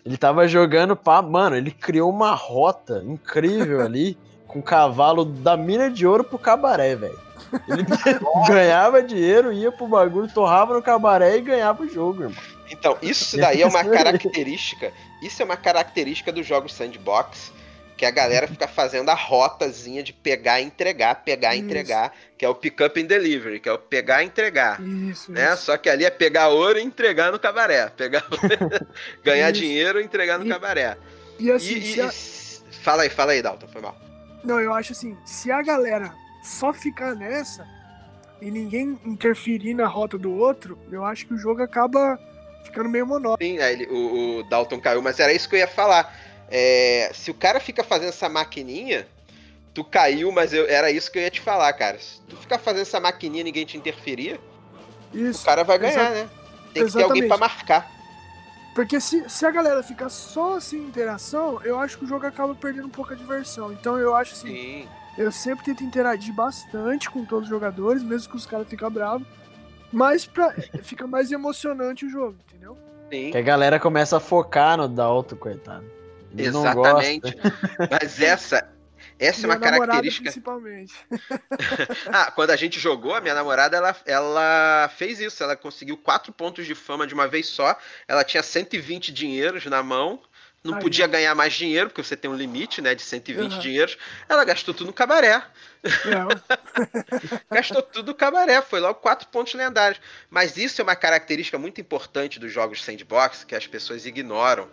[0.05, 5.55] Ele tava jogando pá, mano, ele criou uma rota incrível ali com o cavalo da
[5.55, 7.19] mina de ouro pro cabaré, velho.
[7.67, 7.85] Ele
[8.47, 12.43] ganhava dinheiro, ia pro bagulho, torrava no cabaré e ganhava o jogo, irmão.
[12.71, 14.91] Então, isso daí é uma característica.
[15.21, 17.51] Isso é uma característica dos jogos sandbox
[17.99, 22.45] que a galera fica fazendo a rotazinha de pegar e entregar, pegar e entregar, que
[22.45, 24.81] é o pick up and delivery, que é o pegar e entregar.
[24.81, 25.53] Isso, né?
[25.53, 25.65] Isso.
[25.65, 27.89] Só que ali é pegar ouro e entregar no cabaré.
[27.89, 28.23] Pegar
[29.21, 29.59] ganhar isso.
[29.59, 30.97] dinheiro e entregar no e, cabaré.
[31.37, 31.77] E assim.
[31.77, 32.09] E, a...
[32.81, 33.97] Fala aí, fala aí, Dalton, foi mal.
[34.45, 37.67] Não, eu acho assim, se a galera só ficar nessa
[38.41, 42.17] e ninguém interferir na rota do outro, eu acho que o jogo acaba
[42.63, 43.45] ficando meio monótono.
[43.45, 46.28] Sim, ele, o, o, Dalton caiu, mas era isso que eu ia falar.
[46.51, 49.07] É, se o cara fica fazendo essa maquininha,
[49.73, 51.99] tu caiu, mas eu, era isso que eu ia te falar, cara.
[51.99, 54.39] Se tu ficar fazendo essa maquininha e ninguém te interferir,
[55.13, 55.41] isso.
[55.41, 56.29] o cara vai ganhar, né?
[56.73, 56.93] Tem que Exatamente.
[56.93, 57.99] ter alguém para marcar.
[58.73, 62.53] Porque se, se a galera ficar só assim interação, eu acho que o jogo acaba
[62.55, 63.71] perdendo um pouco a diversão.
[63.71, 64.47] Então eu acho assim.
[64.47, 64.87] Sim.
[65.17, 69.27] Eu sempre tento interagir bastante com todos os jogadores, mesmo que os caras ficam bravos.
[69.91, 72.77] Mas pra, fica mais emocionante o jogo, entendeu?
[73.11, 73.31] Sim.
[73.31, 75.98] Que a galera começa a focar no Dalton, coitado.
[76.37, 77.35] Exatamente.
[77.89, 78.67] Mas essa
[79.19, 80.23] essa minha é uma característica.
[80.23, 80.93] Principalmente.
[82.07, 85.43] ah, quando a gente jogou, a minha namorada ela, ela fez isso.
[85.43, 87.77] Ela conseguiu quatro pontos de fama de uma vez só.
[88.07, 90.21] Ela tinha 120 dinheiros na mão.
[90.63, 93.59] Não Aí, podia ganhar mais dinheiro, porque você tem um limite, né, de 120 uhum.
[93.59, 93.97] dinheiros.
[94.27, 95.41] Ela gastou tudo no cabaré.
[97.49, 98.61] gastou tudo no cabaré.
[98.61, 100.01] Foi logo quatro pontos lendários.
[100.29, 104.69] Mas isso é uma característica muito importante dos jogos sandbox que as pessoas ignoram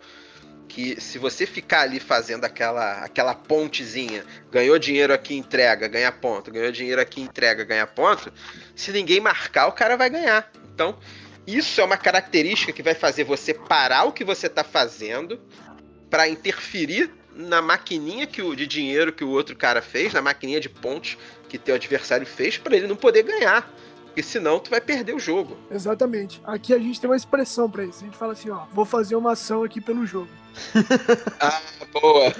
[0.69, 6.51] que se você ficar ali fazendo aquela, aquela pontezinha, ganhou dinheiro aqui, entrega, ganha ponto,
[6.51, 8.33] ganhou dinheiro aqui, entrega, ganha ponto,
[8.75, 10.51] se ninguém marcar, o cara vai ganhar.
[10.75, 10.99] Então,
[11.47, 15.41] isso é uma característica que vai fazer você parar o que você está fazendo
[16.11, 20.61] para interferir na maquininha que o, de dinheiro que o outro cara fez, na maquininha
[20.61, 21.17] de pontos
[21.49, 23.71] que teu adversário fez, para ele não poder ganhar.
[24.17, 25.59] Porque senão tu vai perder o jogo.
[25.71, 26.41] Exatamente.
[26.43, 27.99] Aqui a gente tem uma expressão para isso.
[28.01, 30.31] A gente fala assim, ó, vou fazer uma ação aqui pelo jogo.
[31.39, 31.61] ah,
[31.93, 32.33] boa.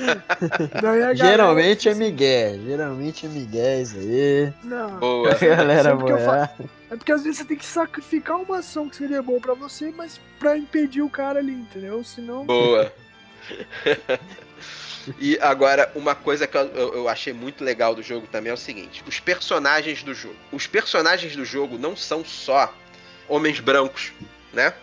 [1.15, 2.65] Geralmente é Miguel.
[2.65, 4.55] Geralmente é Miguel isso aí.
[4.65, 4.99] Não.
[4.99, 5.33] Boa.
[5.33, 6.51] A galera boa.
[6.91, 9.93] É porque às vezes você tem que sacrificar uma ação que seria boa para você,
[9.95, 12.03] mas para impedir o cara ali, entendeu?
[12.03, 12.47] Senão.
[12.47, 12.91] Boa.
[15.19, 18.57] E agora, uma coisa que eu, eu, achei muito legal do jogo também é o
[18.57, 20.37] seguinte: os personagens do jogo.
[20.51, 22.73] Os personagens do jogo não são só
[23.29, 24.13] homens brancos,
[24.53, 24.75] né?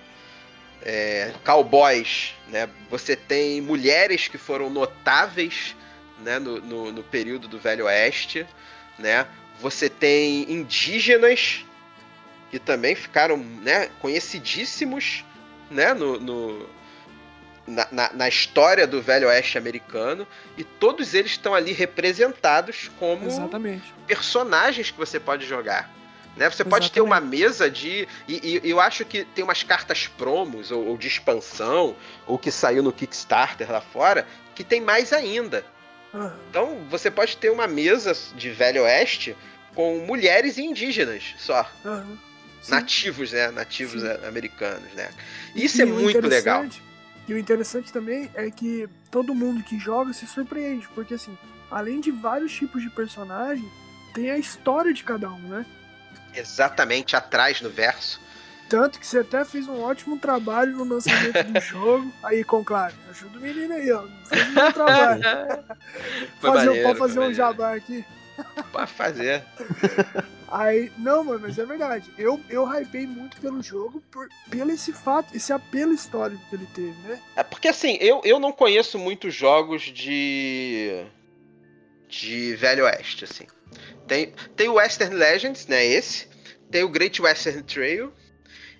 [0.81, 2.69] É, cowboys, né?
[2.89, 5.75] Você tem mulheres que foram notáveis
[6.19, 6.39] né?
[6.39, 8.45] no, no, no período do Velho Oeste,
[8.97, 9.27] né?
[9.59, 11.65] Você tem indígenas
[12.49, 15.23] que também ficaram né, conhecidíssimos
[15.71, 16.69] né, no, no,
[17.65, 23.25] na, na, na, história do Velho Oeste americano e todos eles estão ali representados como
[23.25, 23.93] Exatamente.
[24.05, 25.89] personagens que você pode jogar.
[26.35, 26.49] Né?
[26.49, 26.69] Você Exatamente.
[26.69, 28.07] pode ter uma mesa de.
[28.27, 31.95] E, e, eu acho que tem umas cartas promos ou, ou, de expansão,
[32.25, 35.63] ou que saiu no Kickstarter lá fora, que tem mais ainda.
[36.13, 36.31] Uhum.
[36.49, 39.37] Então você pode ter uma mesa de Velho Oeste
[39.75, 41.69] com mulheres e indígenas só.
[42.67, 43.51] Nativos, né?
[43.51, 44.27] Nativos Sim.
[44.27, 45.09] americanos, né?
[45.55, 46.65] Isso e é muito legal.
[47.27, 51.37] E o interessante também é que todo mundo que joga se surpreende, porque assim,
[51.71, 53.69] além de vários tipos de personagem,
[54.13, 55.65] tem a história de cada um, né?
[56.33, 58.19] Exatamente, atrás no verso.
[58.69, 62.11] Tanto que você até fez um ótimo trabalho no lançamento do jogo.
[62.23, 64.03] Aí, com claro, ajuda o menino aí, ó.
[64.25, 65.21] Fez um bom trabalho.
[66.41, 68.03] fazer, maneiro, pode fazer um jabá aqui.
[68.71, 69.43] Pode fazer.
[70.53, 72.13] Aí, não, mano, mas é verdade.
[72.15, 76.67] Eu, eu hypei muito pelo jogo por, pelo esse fato, esse apelo histórico que ele
[76.67, 77.19] teve, né?
[77.35, 81.07] É porque assim, eu, eu não conheço muitos jogos de.
[82.07, 83.47] de Velho Oeste, assim.
[84.07, 85.83] Tem, tem o Western Legends, né?
[85.83, 86.27] Esse.
[86.69, 88.13] Tem o Great Western Trail.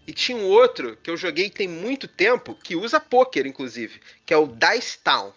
[0.05, 4.33] E tinha um outro que eu joguei tem muito tempo, que usa poker, inclusive, que
[4.33, 5.33] é o Dice Town.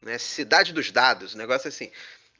[0.00, 0.16] Né?
[0.16, 1.90] Cidade dos Dados, um negócio assim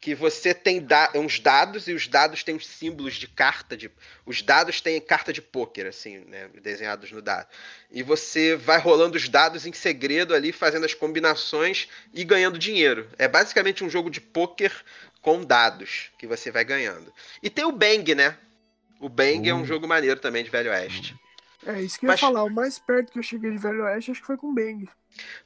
[0.00, 3.90] que você tem da uns dados e os dados têm os símbolos de carta de
[4.24, 7.48] os dados têm carta de pôquer assim né desenhados no dado.
[7.90, 13.08] E você vai rolando os dados em segredo ali fazendo as combinações e ganhando dinheiro.
[13.18, 14.72] É basicamente um jogo de pôquer
[15.22, 17.12] com dados que você vai ganhando.
[17.42, 18.36] E tem o Bang né?
[19.00, 19.66] O Bang é um hum.
[19.66, 21.14] jogo maneiro também de Velho Oeste.
[21.66, 24.12] É isso que eu ia falar o mais perto que eu cheguei de Velho Oeste
[24.12, 24.88] acho que foi com o Bang.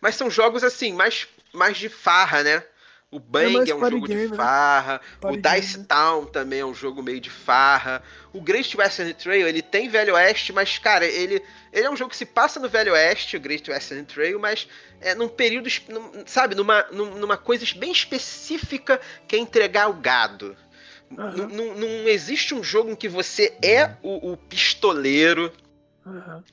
[0.00, 2.62] Mas são jogos assim mais mais de farra né
[3.12, 4.36] o Bang é, é um jogo game, de né?
[4.36, 5.00] farra.
[5.22, 5.30] Né?
[5.30, 5.86] O Dice game.
[5.86, 8.02] Town também é um jogo meio de farra.
[8.32, 11.42] O Great Western Trail, ele tem Velho Oeste, mas, cara, ele,
[11.72, 14.68] ele é um jogo que se passa no Velho Oeste, o Great Western Trail, mas
[15.00, 15.68] é num período,
[16.24, 20.56] sabe, numa, numa coisa bem específica que é entregar o gado.
[21.10, 21.48] Uhum.
[21.48, 25.52] Não, não existe um jogo em que você é o, o pistoleiro.
[26.06, 26.44] Uhum.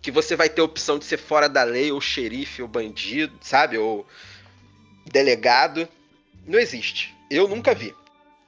[0.00, 3.36] Que você vai ter a opção de ser fora da lei, ou xerife, ou bandido,
[3.40, 3.78] sabe?
[3.78, 4.06] Ou
[5.10, 5.88] delegado.
[6.46, 7.16] Não existe.
[7.30, 7.94] Eu nunca vi.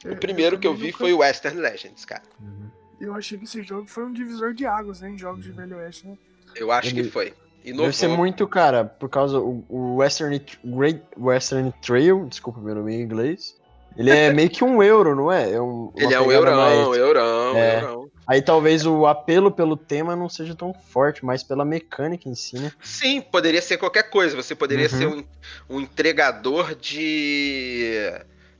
[0.04, 0.98] O primeiro que eu vi nunca...
[0.98, 2.22] foi o Western Legends, cara.
[2.40, 2.70] Uhum.
[3.00, 5.10] Eu achei que esse jogo foi um divisor de águas, né?
[5.10, 6.16] Em jogos de Velho Oeste, né?
[6.54, 7.04] Eu acho Ele...
[7.04, 7.34] que foi.
[7.64, 7.86] Inovou.
[7.86, 12.94] Deve ser muito, cara, por causa o, o Western Great Western Trail, desculpa meu nome
[12.94, 13.56] em inglês.
[13.96, 15.52] Ele é meio que um euro, não é?
[15.52, 16.98] é um, Ele é um eurão, mais...
[16.98, 17.76] eurão, é.
[17.76, 17.95] eurão.
[18.26, 22.58] Aí talvez o apelo pelo tema não seja tão forte, mas pela mecânica em si,
[22.58, 22.72] né?
[22.82, 24.34] Sim, poderia ser qualquer coisa.
[24.34, 24.98] Você poderia uhum.
[24.98, 25.24] ser um,
[25.70, 28.12] um entregador de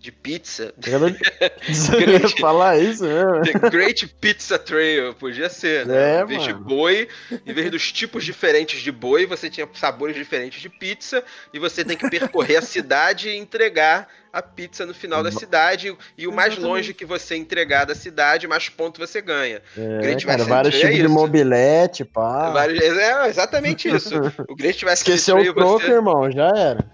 [0.06, 0.72] de pizza.
[0.78, 3.42] Great, falar isso mesmo.
[3.42, 6.18] The Great Pizza Trail, podia ser, né?
[6.18, 6.58] É, em vez mano.
[6.58, 7.08] de boi,
[7.44, 11.84] em vez dos tipos diferentes de boi, você tinha sabores diferentes de pizza e você
[11.84, 16.32] tem que percorrer a cidade e entregar a pizza no final da cidade e o
[16.32, 16.70] mais Exatamente.
[16.70, 19.62] longe que você entregar da cidade, mais ponto você ganha.
[19.74, 22.50] É, Great cara, vários tipos é de mobilete, pá.
[22.50, 24.14] Vários, é exatamente isso.
[24.46, 25.90] O Great Western Esqueceu o troco, você...
[25.90, 26.84] irmão, já era.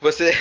[0.00, 0.34] Você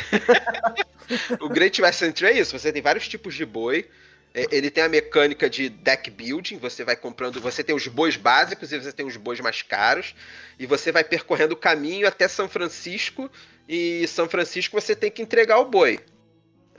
[1.39, 3.85] o Great Western Trail é isso, você tem vários tipos de boi.
[4.33, 8.15] É, ele tem a mecânica de deck building, você vai comprando, você tem os bois
[8.17, 10.13] básicos e você tem os bois mais caros,
[10.59, 13.31] e você vai percorrendo o caminho até São Francisco,
[13.67, 15.99] e São Francisco você tem que entregar o boi.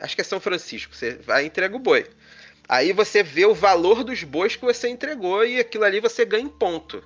[0.01, 2.07] Acho que é São Francisco, você vai e entrega o boi.
[2.69, 6.45] Aí você vê o valor dos bois que você entregou e aquilo ali você ganha
[6.45, 7.03] em ponto.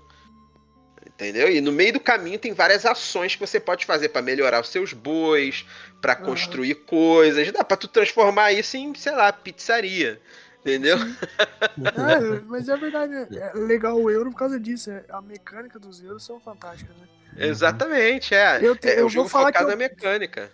[1.07, 1.51] Entendeu?
[1.51, 4.69] E no meio do caminho tem várias ações que você pode fazer para melhorar os
[4.69, 5.65] seus bois,
[6.01, 6.85] para construir uhum.
[6.85, 7.51] coisas.
[7.53, 10.21] Dá para tu transformar isso em, sei lá, pizzaria.
[10.61, 10.97] Entendeu?
[11.77, 13.29] é, mas é verdade, né?
[13.31, 14.91] é legal o euro por causa disso.
[14.91, 17.07] É, a mecânica dos euros são fantásticas, né?
[17.37, 18.61] Exatamente, é.
[18.63, 20.51] Eu, te, é eu vou falar que eu, na mecânica.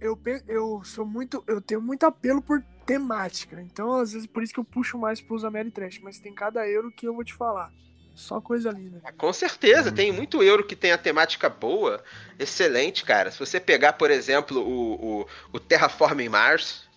[0.00, 1.44] Eu, eu sou muito.
[1.46, 3.60] Eu tenho muito apelo por temática.
[3.60, 6.00] Então, às vezes, por isso que eu puxo mais pros Ameritrash.
[6.02, 7.70] Mas tem cada euro que eu vou te falar.
[8.14, 9.00] Só coisa linda.
[9.16, 9.94] Com certeza, uhum.
[9.94, 12.02] tem muito euro que tem a temática boa,
[12.38, 13.30] excelente, cara.
[13.30, 16.88] Se você pegar, por exemplo, o, o, o Terraforming Mars.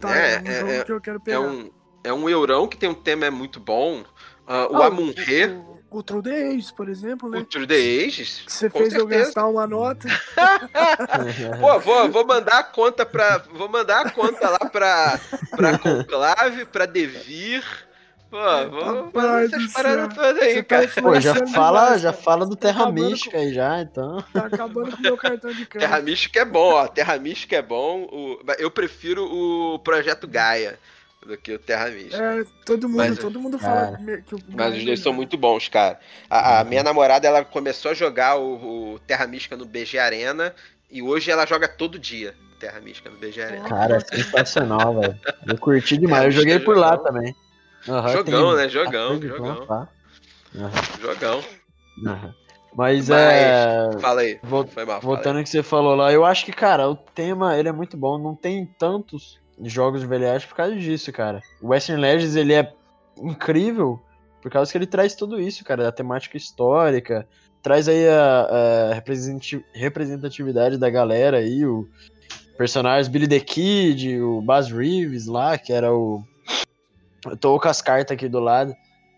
[0.00, 0.34] Tá, né?
[0.36, 1.36] é, um é, é, que eu quero é pegar.
[1.36, 1.70] É um,
[2.04, 4.00] é um eurão que tem um tema muito bom.
[4.00, 5.46] Uh, o ah, Amun-Re.
[5.46, 7.38] O, o True The Ages, por exemplo, né?
[7.38, 8.44] O True The Ages.
[8.46, 8.98] Você fez certeza.
[8.98, 10.08] eu gastar uma nota.
[11.60, 13.38] Pô, vou, vou mandar a conta pra.
[13.52, 15.20] Vou mandar a conta lá pra,
[15.56, 17.64] pra Conclave, pra Devir
[18.32, 18.38] Pô,
[18.70, 20.78] vamos fazer essas paradas todas aí, tá.
[21.02, 23.36] Pô, já fala, já fala do Terra tá Mística com...
[23.36, 24.24] aí já, então.
[24.32, 25.90] Tá acabando com o meu cartão de crédito.
[25.90, 26.88] Terra Mística é bom, ó.
[26.88, 28.08] Terra Mística é bom.
[28.10, 28.40] O...
[28.58, 30.78] Eu prefiro o Projeto Gaia
[31.26, 32.16] do que o Terra Mística.
[32.16, 35.68] É, todo mundo, mas, todo mundo fala que o Mas os dois são muito bons,
[35.68, 35.98] cara.
[36.28, 40.54] A, a, minha namorada, ela começou a jogar o, o Terra Mística no BG Arena
[40.90, 43.68] e hoje ela joga todo dia Terra Mística no BG Arena.
[43.68, 45.18] Cara, sensacional, velho.
[45.46, 46.26] Eu curti demais.
[46.26, 47.34] Eu joguei por lá também.
[47.88, 48.56] Uhum, jogão, tem...
[48.56, 48.68] né?
[48.68, 49.88] Jogão, jogão.
[50.54, 50.70] Uhum.
[51.00, 51.38] Jogão.
[51.98, 52.34] Uhum.
[52.74, 53.90] Mas, Mas, é.
[54.00, 54.38] Fala aí.
[54.72, 57.68] Foi mal, voltando ao que você falou lá, eu acho que, cara, o tema ele
[57.68, 58.16] é muito bom.
[58.16, 61.42] Não tem tantos jogos de VLH por causa disso, cara.
[61.60, 62.72] O Western Legends ele é
[63.16, 64.00] incrível
[64.40, 67.26] por causa que ele traz tudo isso, cara, a temática histórica,
[67.62, 68.40] traz aí a,
[68.90, 69.02] a
[69.72, 71.88] representatividade da galera aí, o
[72.58, 76.24] personagens Billy the Kid, o Buzz Reeves lá, que era o
[77.24, 78.74] eu tô com as cartas aqui do lado,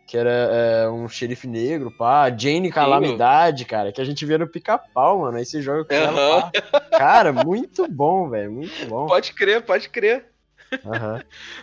[0.07, 2.29] que era é, um xerife negro, pá.
[2.29, 5.39] Jane Calamidade, cara, que a gente via no pica-pau, mano.
[5.39, 6.01] Aí você joga com uhum.
[6.01, 6.81] ela, pá.
[6.99, 9.07] Cara, muito bom, velho, muito bom.
[9.07, 10.34] Pode crer, pode crer.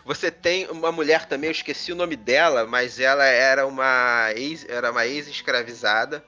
[0.06, 4.65] Você tem uma mulher também, eu esqueci o nome dela, mas ela era uma ex,
[4.67, 6.24] era uma ex-escravizada.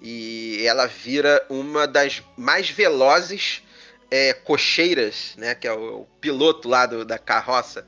[0.00, 3.62] E ela vira uma das mais velozes
[4.10, 5.54] é, cocheiras, né?
[5.54, 7.86] Que é o, o piloto lá do, da carroça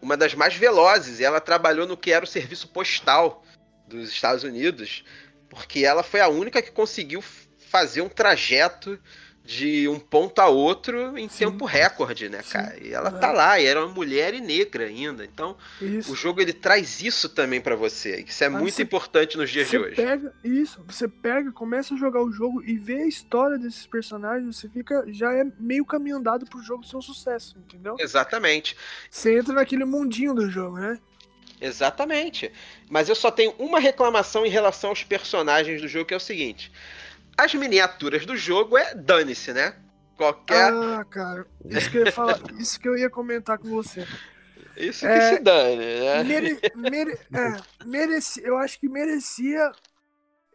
[0.00, 1.20] uma das mais velozes.
[1.20, 3.44] E ela trabalhou no que era o serviço postal
[3.86, 5.04] dos Estados Unidos,
[5.48, 7.22] porque ela foi a única que conseguiu
[7.58, 8.98] fazer um trajeto
[9.46, 11.46] de um ponto a outro em Sim.
[11.46, 12.74] tempo recorde, né, cara?
[12.74, 12.88] Sim.
[12.88, 15.24] E ela tá lá, e era uma mulher e negra ainda.
[15.24, 16.12] Então, isso.
[16.12, 18.24] o jogo ele traz isso também para você.
[18.26, 19.94] Isso é Aí muito importante nos dias de hoje.
[19.94, 24.56] Pega isso, você pega, começa a jogar o jogo e vê a história desses personagens,
[24.56, 27.94] você fica já é meio caminho andado pro jogo ser um sucesso, entendeu?
[28.00, 28.76] Exatamente.
[29.08, 30.98] Você entra naquele mundinho do jogo, né?
[31.60, 32.52] Exatamente.
[32.90, 36.20] Mas eu só tenho uma reclamação em relação aos personagens do jogo, que é o
[36.20, 36.70] seguinte:
[37.36, 39.76] as miniaturas do jogo é dane-se, né?
[40.16, 40.72] Qualquer.
[40.72, 44.06] Ah, cara, isso que eu ia falar, isso que eu ia comentar com você.
[44.76, 46.24] Isso é, que se dane, né?
[46.24, 49.72] Mere, mere, é, mereci, eu acho que merecia.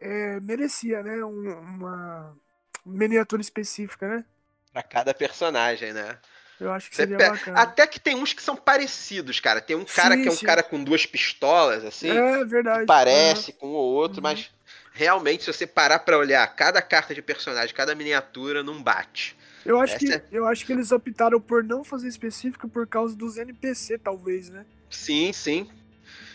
[0.00, 1.24] É, merecia, né?
[1.24, 2.36] Um, uma
[2.84, 4.24] miniatura específica, né?
[4.72, 6.18] Pra cada personagem, né?
[6.62, 7.60] Eu acho que seria bacana.
[7.60, 9.60] Até que tem uns que são parecidos, cara.
[9.60, 10.46] Tem um cara sim, que é um sim.
[10.46, 12.10] cara com duas pistolas, assim.
[12.10, 12.86] É verdade.
[12.86, 13.56] parece uhum.
[13.58, 14.22] com o outro, uhum.
[14.22, 14.50] mas
[14.92, 19.36] realmente, se você parar para olhar cada carta de personagem, cada miniatura, não bate.
[19.64, 20.22] Eu acho, que, é...
[20.32, 24.66] eu acho que eles optaram por não fazer específico por causa dos NPC, talvez, né?
[24.90, 25.68] Sim, sim.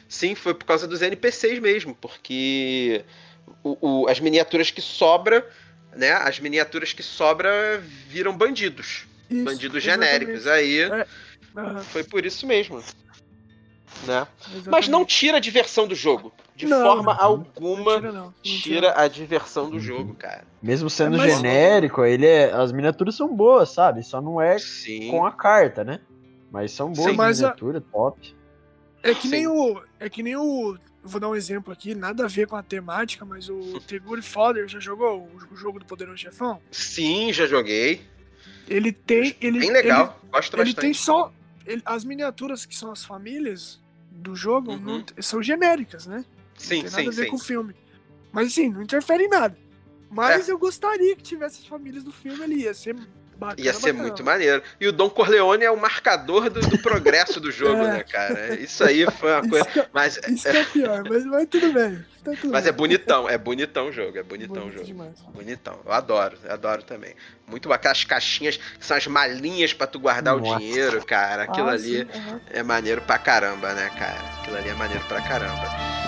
[0.08, 3.04] Sim, foi por causa dos NPCs mesmo, porque
[3.64, 5.48] o, o, as miniaturas que sobra,
[5.94, 6.14] né?
[6.14, 9.06] As miniaturas que sobra viram bandidos.
[9.30, 10.12] Isso, bandidos exatamente.
[10.12, 10.48] genéricos.
[10.48, 11.08] Aí é.
[11.56, 11.80] uhum.
[11.82, 12.82] foi por isso mesmo.
[14.06, 14.28] Né?
[14.68, 16.32] Mas não tira a diversão do jogo.
[16.56, 20.44] De não, forma não, alguma não tira, não, tira, a diversão do jogo, cara.
[20.62, 24.04] Mesmo sendo é, genérico, ele é, as miniaturas são boas, sabe?
[24.04, 25.12] Só não é Sim.
[25.12, 26.00] com a carta, né?
[26.52, 27.92] Mas são boas Sim, miniaturas, a...
[27.92, 28.36] top.
[29.04, 29.30] É que Sim.
[29.30, 29.82] nem o.
[30.00, 30.78] É que nem o.
[31.04, 34.68] Vou dar um exemplo aqui, nada a ver com a temática, mas o Teguri Fodder
[34.68, 36.60] já jogou o jogo do Poderoso Chefão?
[36.72, 38.02] Sim, já joguei.
[38.68, 39.36] Ele tem.
[39.40, 40.62] Ele, Bem legal, ele, gosto bastante.
[40.62, 41.32] Ele tem só.
[41.68, 44.80] Ele, as miniaturas que são as famílias do jogo uhum.
[44.80, 46.26] não, são genéricas, né?
[46.58, 47.30] Sim, não tem nada sim, a ver sim.
[47.30, 47.76] com o filme.
[48.32, 49.58] Mas assim, não interfere em nada.
[50.10, 50.52] Mas é.
[50.52, 52.62] eu gostaria que tivesse as famílias do filme ali.
[52.64, 52.96] Ia ser
[53.38, 54.02] Bacana, Ia ser bacana.
[54.02, 54.64] muito maneiro.
[54.80, 57.92] E o Don Corleone é o marcador do, do progresso do jogo, é.
[57.98, 58.56] né, cara?
[58.56, 59.70] Isso aí foi uma coisa.
[59.70, 62.04] Isso, mas, isso é pior, mas, mas tudo bem.
[62.24, 62.70] Tá tudo mas bem.
[62.70, 64.86] é bonitão, é bonitão o jogo, é bonitão o jogo.
[64.86, 65.22] Demais.
[65.34, 65.80] Bonitão.
[65.86, 67.14] Eu adoro, eu adoro também.
[67.48, 67.92] Muito bacana.
[67.92, 70.56] As caixinhas, que são as malinhas para tu guardar Nossa.
[70.56, 71.44] o dinheiro, cara.
[71.44, 72.40] Aquilo ah, ali sim, uhum.
[72.50, 74.20] é maneiro pra caramba, né, cara?
[74.40, 76.07] Aquilo ali é maneiro pra caramba.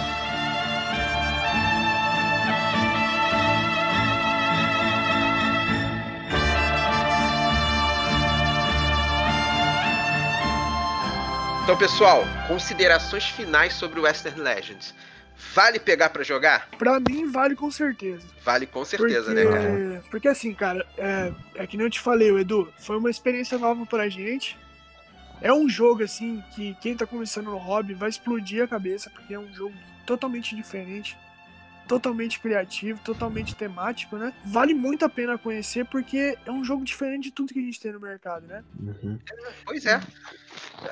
[11.69, 14.91] Então, pessoal, considerações finais sobre o Western Legends.
[15.53, 16.67] Vale pegar para jogar?
[16.79, 18.25] Pra mim, vale com certeza.
[18.43, 20.03] Vale com certeza, porque, né, cara?
[20.09, 23.85] Porque assim, cara, é, é que nem eu te falei, Edu, foi uma experiência nova
[23.85, 24.57] pra gente.
[25.43, 29.35] É um jogo, assim, que quem tá começando no hobby vai explodir a cabeça, porque
[29.35, 29.75] é um jogo
[30.07, 31.15] totalmente diferente,
[31.89, 34.31] totalmente criativo, totalmente temático, né?
[34.45, 37.79] Vale muito a pena conhecer, porque é um jogo diferente de tudo que a gente
[37.79, 38.63] tem no mercado, né?
[38.79, 39.17] Uhum.
[39.65, 39.99] Pois é.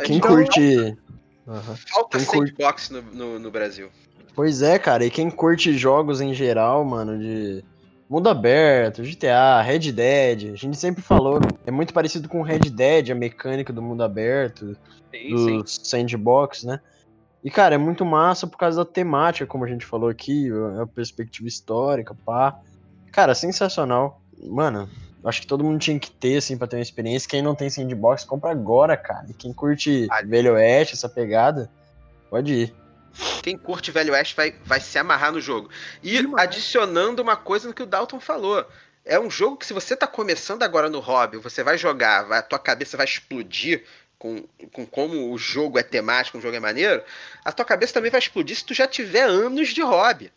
[0.04, 0.98] Quem então, curte.
[1.45, 1.76] Uhum.
[1.88, 3.06] Falta quem sandbox curte...
[3.16, 3.91] no, no, no Brasil.
[4.34, 7.64] Pois é, cara, e quem curte jogos em geral, mano, de
[8.10, 13.12] mundo aberto, GTA, Red Dead, a gente sempre falou, é muito parecido com Red Dead,
[13.12, 14.76] a mecânica do mundo aberto,
[15.12, 15.84] sim, do sim.
[15.84, 16.80] sandbox, né?
[17.48, 20.50] E, cara, é muito massa por causa da temática, como a gente falou aqui,
[20.82, 22.60] a perspectiva histórica, pá.
[23.10, 24.22] Cara, sensacional.
[24.38, 24.89] Mano,
[25.24, 27.30] acho que todo mundo tinha que ter, assim, pra ter uma experiência.
[27.30, 29.28] Quem não tem sandbox, compra agora, cara.
[29.30, 31.72] E quem curte ah, Velho Oeste, essa pegada,
[32.30, 32.76] pode ir.
[33.41, 35.70] Quem curte Velho Oeste vai, vai se amarrar no jogo.
[36.04, 36.50] E Demais.
[36.50, 38.68] adicionando uma coisa no que o Dalton falou.
[39.06, 42.39] É um jogo que se você tá começando agora no hobby, você vai jogar, vai,
[42.39, 43.86] a tua cabeça vai explodir
[44.18, 47.03] com, com como o jogo é temático, o jogo é maneiro,
[47.43, 50.32] a tua cabeça também vai explodir se tu já tiver anos de hobby.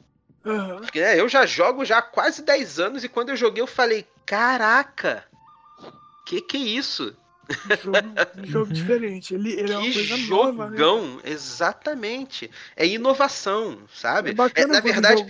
[0.44, 0.80] Uhum.
[0.80, 3.66] Porque né, eu já jogo já há quase 10 anos e quando eu joguei eu
[3.66, 5.24] falei, caraca,
[6.26, 7.16] que que é isso?
[7.50, 8.08] Um jogo,
[8.38, 9.34] um jogo diferente.
[9.34, 11.32] Ele, ele é uma coisa jogão, nova, né?
[11.32, 12.50] exatamente.
[12.76, 14.30] É inovação, sabe?
[14.30, 15.26] É bacana é, na verdade,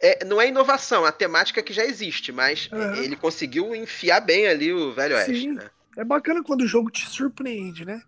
[0.00, 4.72] é, não é inovação, a temática que já existe, mas ele conseguiu enfiar bem ali
[4.72, 5.40] o Velho Oeste.
[5.40, 5.52] Sim.
[5.52, 5.70] Né?
[5.96, 8.02] É bacana quando o jogo te surpreende, né?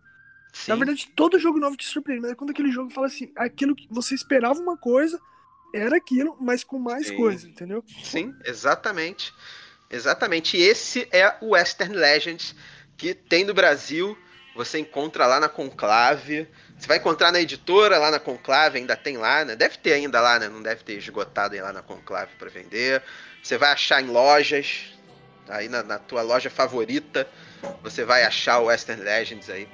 [0.52, 0.70] Sim.
[0.70, 3.74] Na verdade, todo jogo novo te surpreende, mas é quando aquele jogo fala assim, aquilo
[3.74, 5.20] que você esperava uma coisa,
[5.74, 7.16] era aquilo, mas com mais Sim.
[7.16, 7.84] coisa, entendeu?
[8.02, 9.34] Sim, exatamente.
[9.90, 10.56] Exatamente.
[10.56, 12.54] E esse é o Western Legends
[12.96, 14.16] que tem no Brasil.
[14.54, 16.48] Você encontra lá na Conclave.
[16.78, 19.56] Você vai encontrar na editora lá na Conclave, ainda tem lá, né?
[19.56, 20.48] Deve ter ainda lá, né?
[20.48, 23.02] Não deve ter esgotado aí lá na Conclave para vender.
[23.42, 24.92] Você vai achar em lojas,
[25.48, 27.28] aí na, na, tua loja favorita,
[27.82, 29.66] você vai achar o Western Legends aí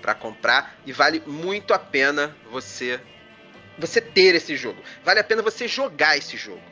[0.00, 3.00] para comprar e vale muito a pena você
[3.78, 4.82] você ter esse jogo.
[5.04, 6.62] Vale a pena você jogar esse jogo.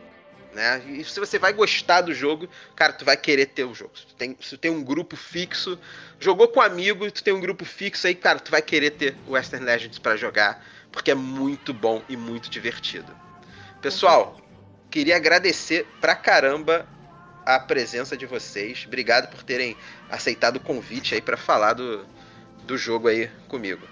[0.53, 0.83] Né?
[0.89, 3.93] E se você vai gostar do jogo, cara, tu vai querer ter o jogo.
[3.95, 5.79] Se tu tem, se tu tem um grupo fixo,
[6.19, 9.15] jogou com um amigo tu tem um grupo fixo aí, cara, tu vai querer ter
[9.27, 13.15] o Western Legends para jogar, porque é muito bom e muito divertido.
[13.83, 14.41] Pessoal,
[14.91, 16.89] queria agradecer pra caramba
[17.47, 18.85] a presença de vocês.
[18.87, 19.77] Obrigado por terem
[20.11, 22.05] aceitado o convite aí para falar do,
[22.67, 23.87] do jogo aí comigo.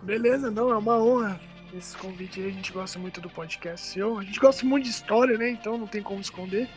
[0.00, 1.40] Beleza, não, é uma honra
[1.76, 2.48] esse convite aí.
[2.48, 4.18] A gente gosta muito do podcast seu.
[4.18, 5.50] A gente gosta muito de história, né?
[5.50, 6.68] Então não tem como esconder.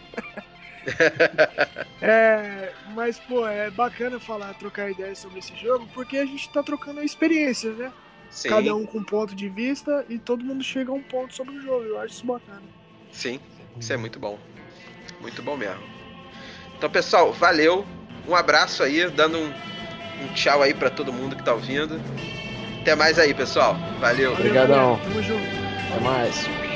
[2.02, 6.64] é, mas, pô, é bacana falar, trocar ideias sobre esse jogo, porque a gente tá
[6.64, 7.94] trocando experiências, né?
[8.30, 8.50] Sim.
[8.50, 11.56] Cada um com um ponto de vista e todo mundo chega a um ponto sobre
[11.58, 11.84] o jogo.
[11.84, 12.64] Eu acho isso bacana.
[13.12, 13.40] Sim,
[13.80, 14.40] isso é muito bom.
[15.22, 15.82] Muito bom mesmo.
[16.78, 17.86] Então, pessoal, valeu.
[18.28, 19.54] Um abraço aí, dando um,
[20.24, 22.00] um tchau aí para todo mundo que tá ouvindo.
[22.82, 23.78] Até mais aí, pessoal.
[24.00, 24.34] Valeu.
[24.34, 25.00] Obrigadão.
[25.04, 25.44] Tamo junto.
[25.92, 26.67] Até mais.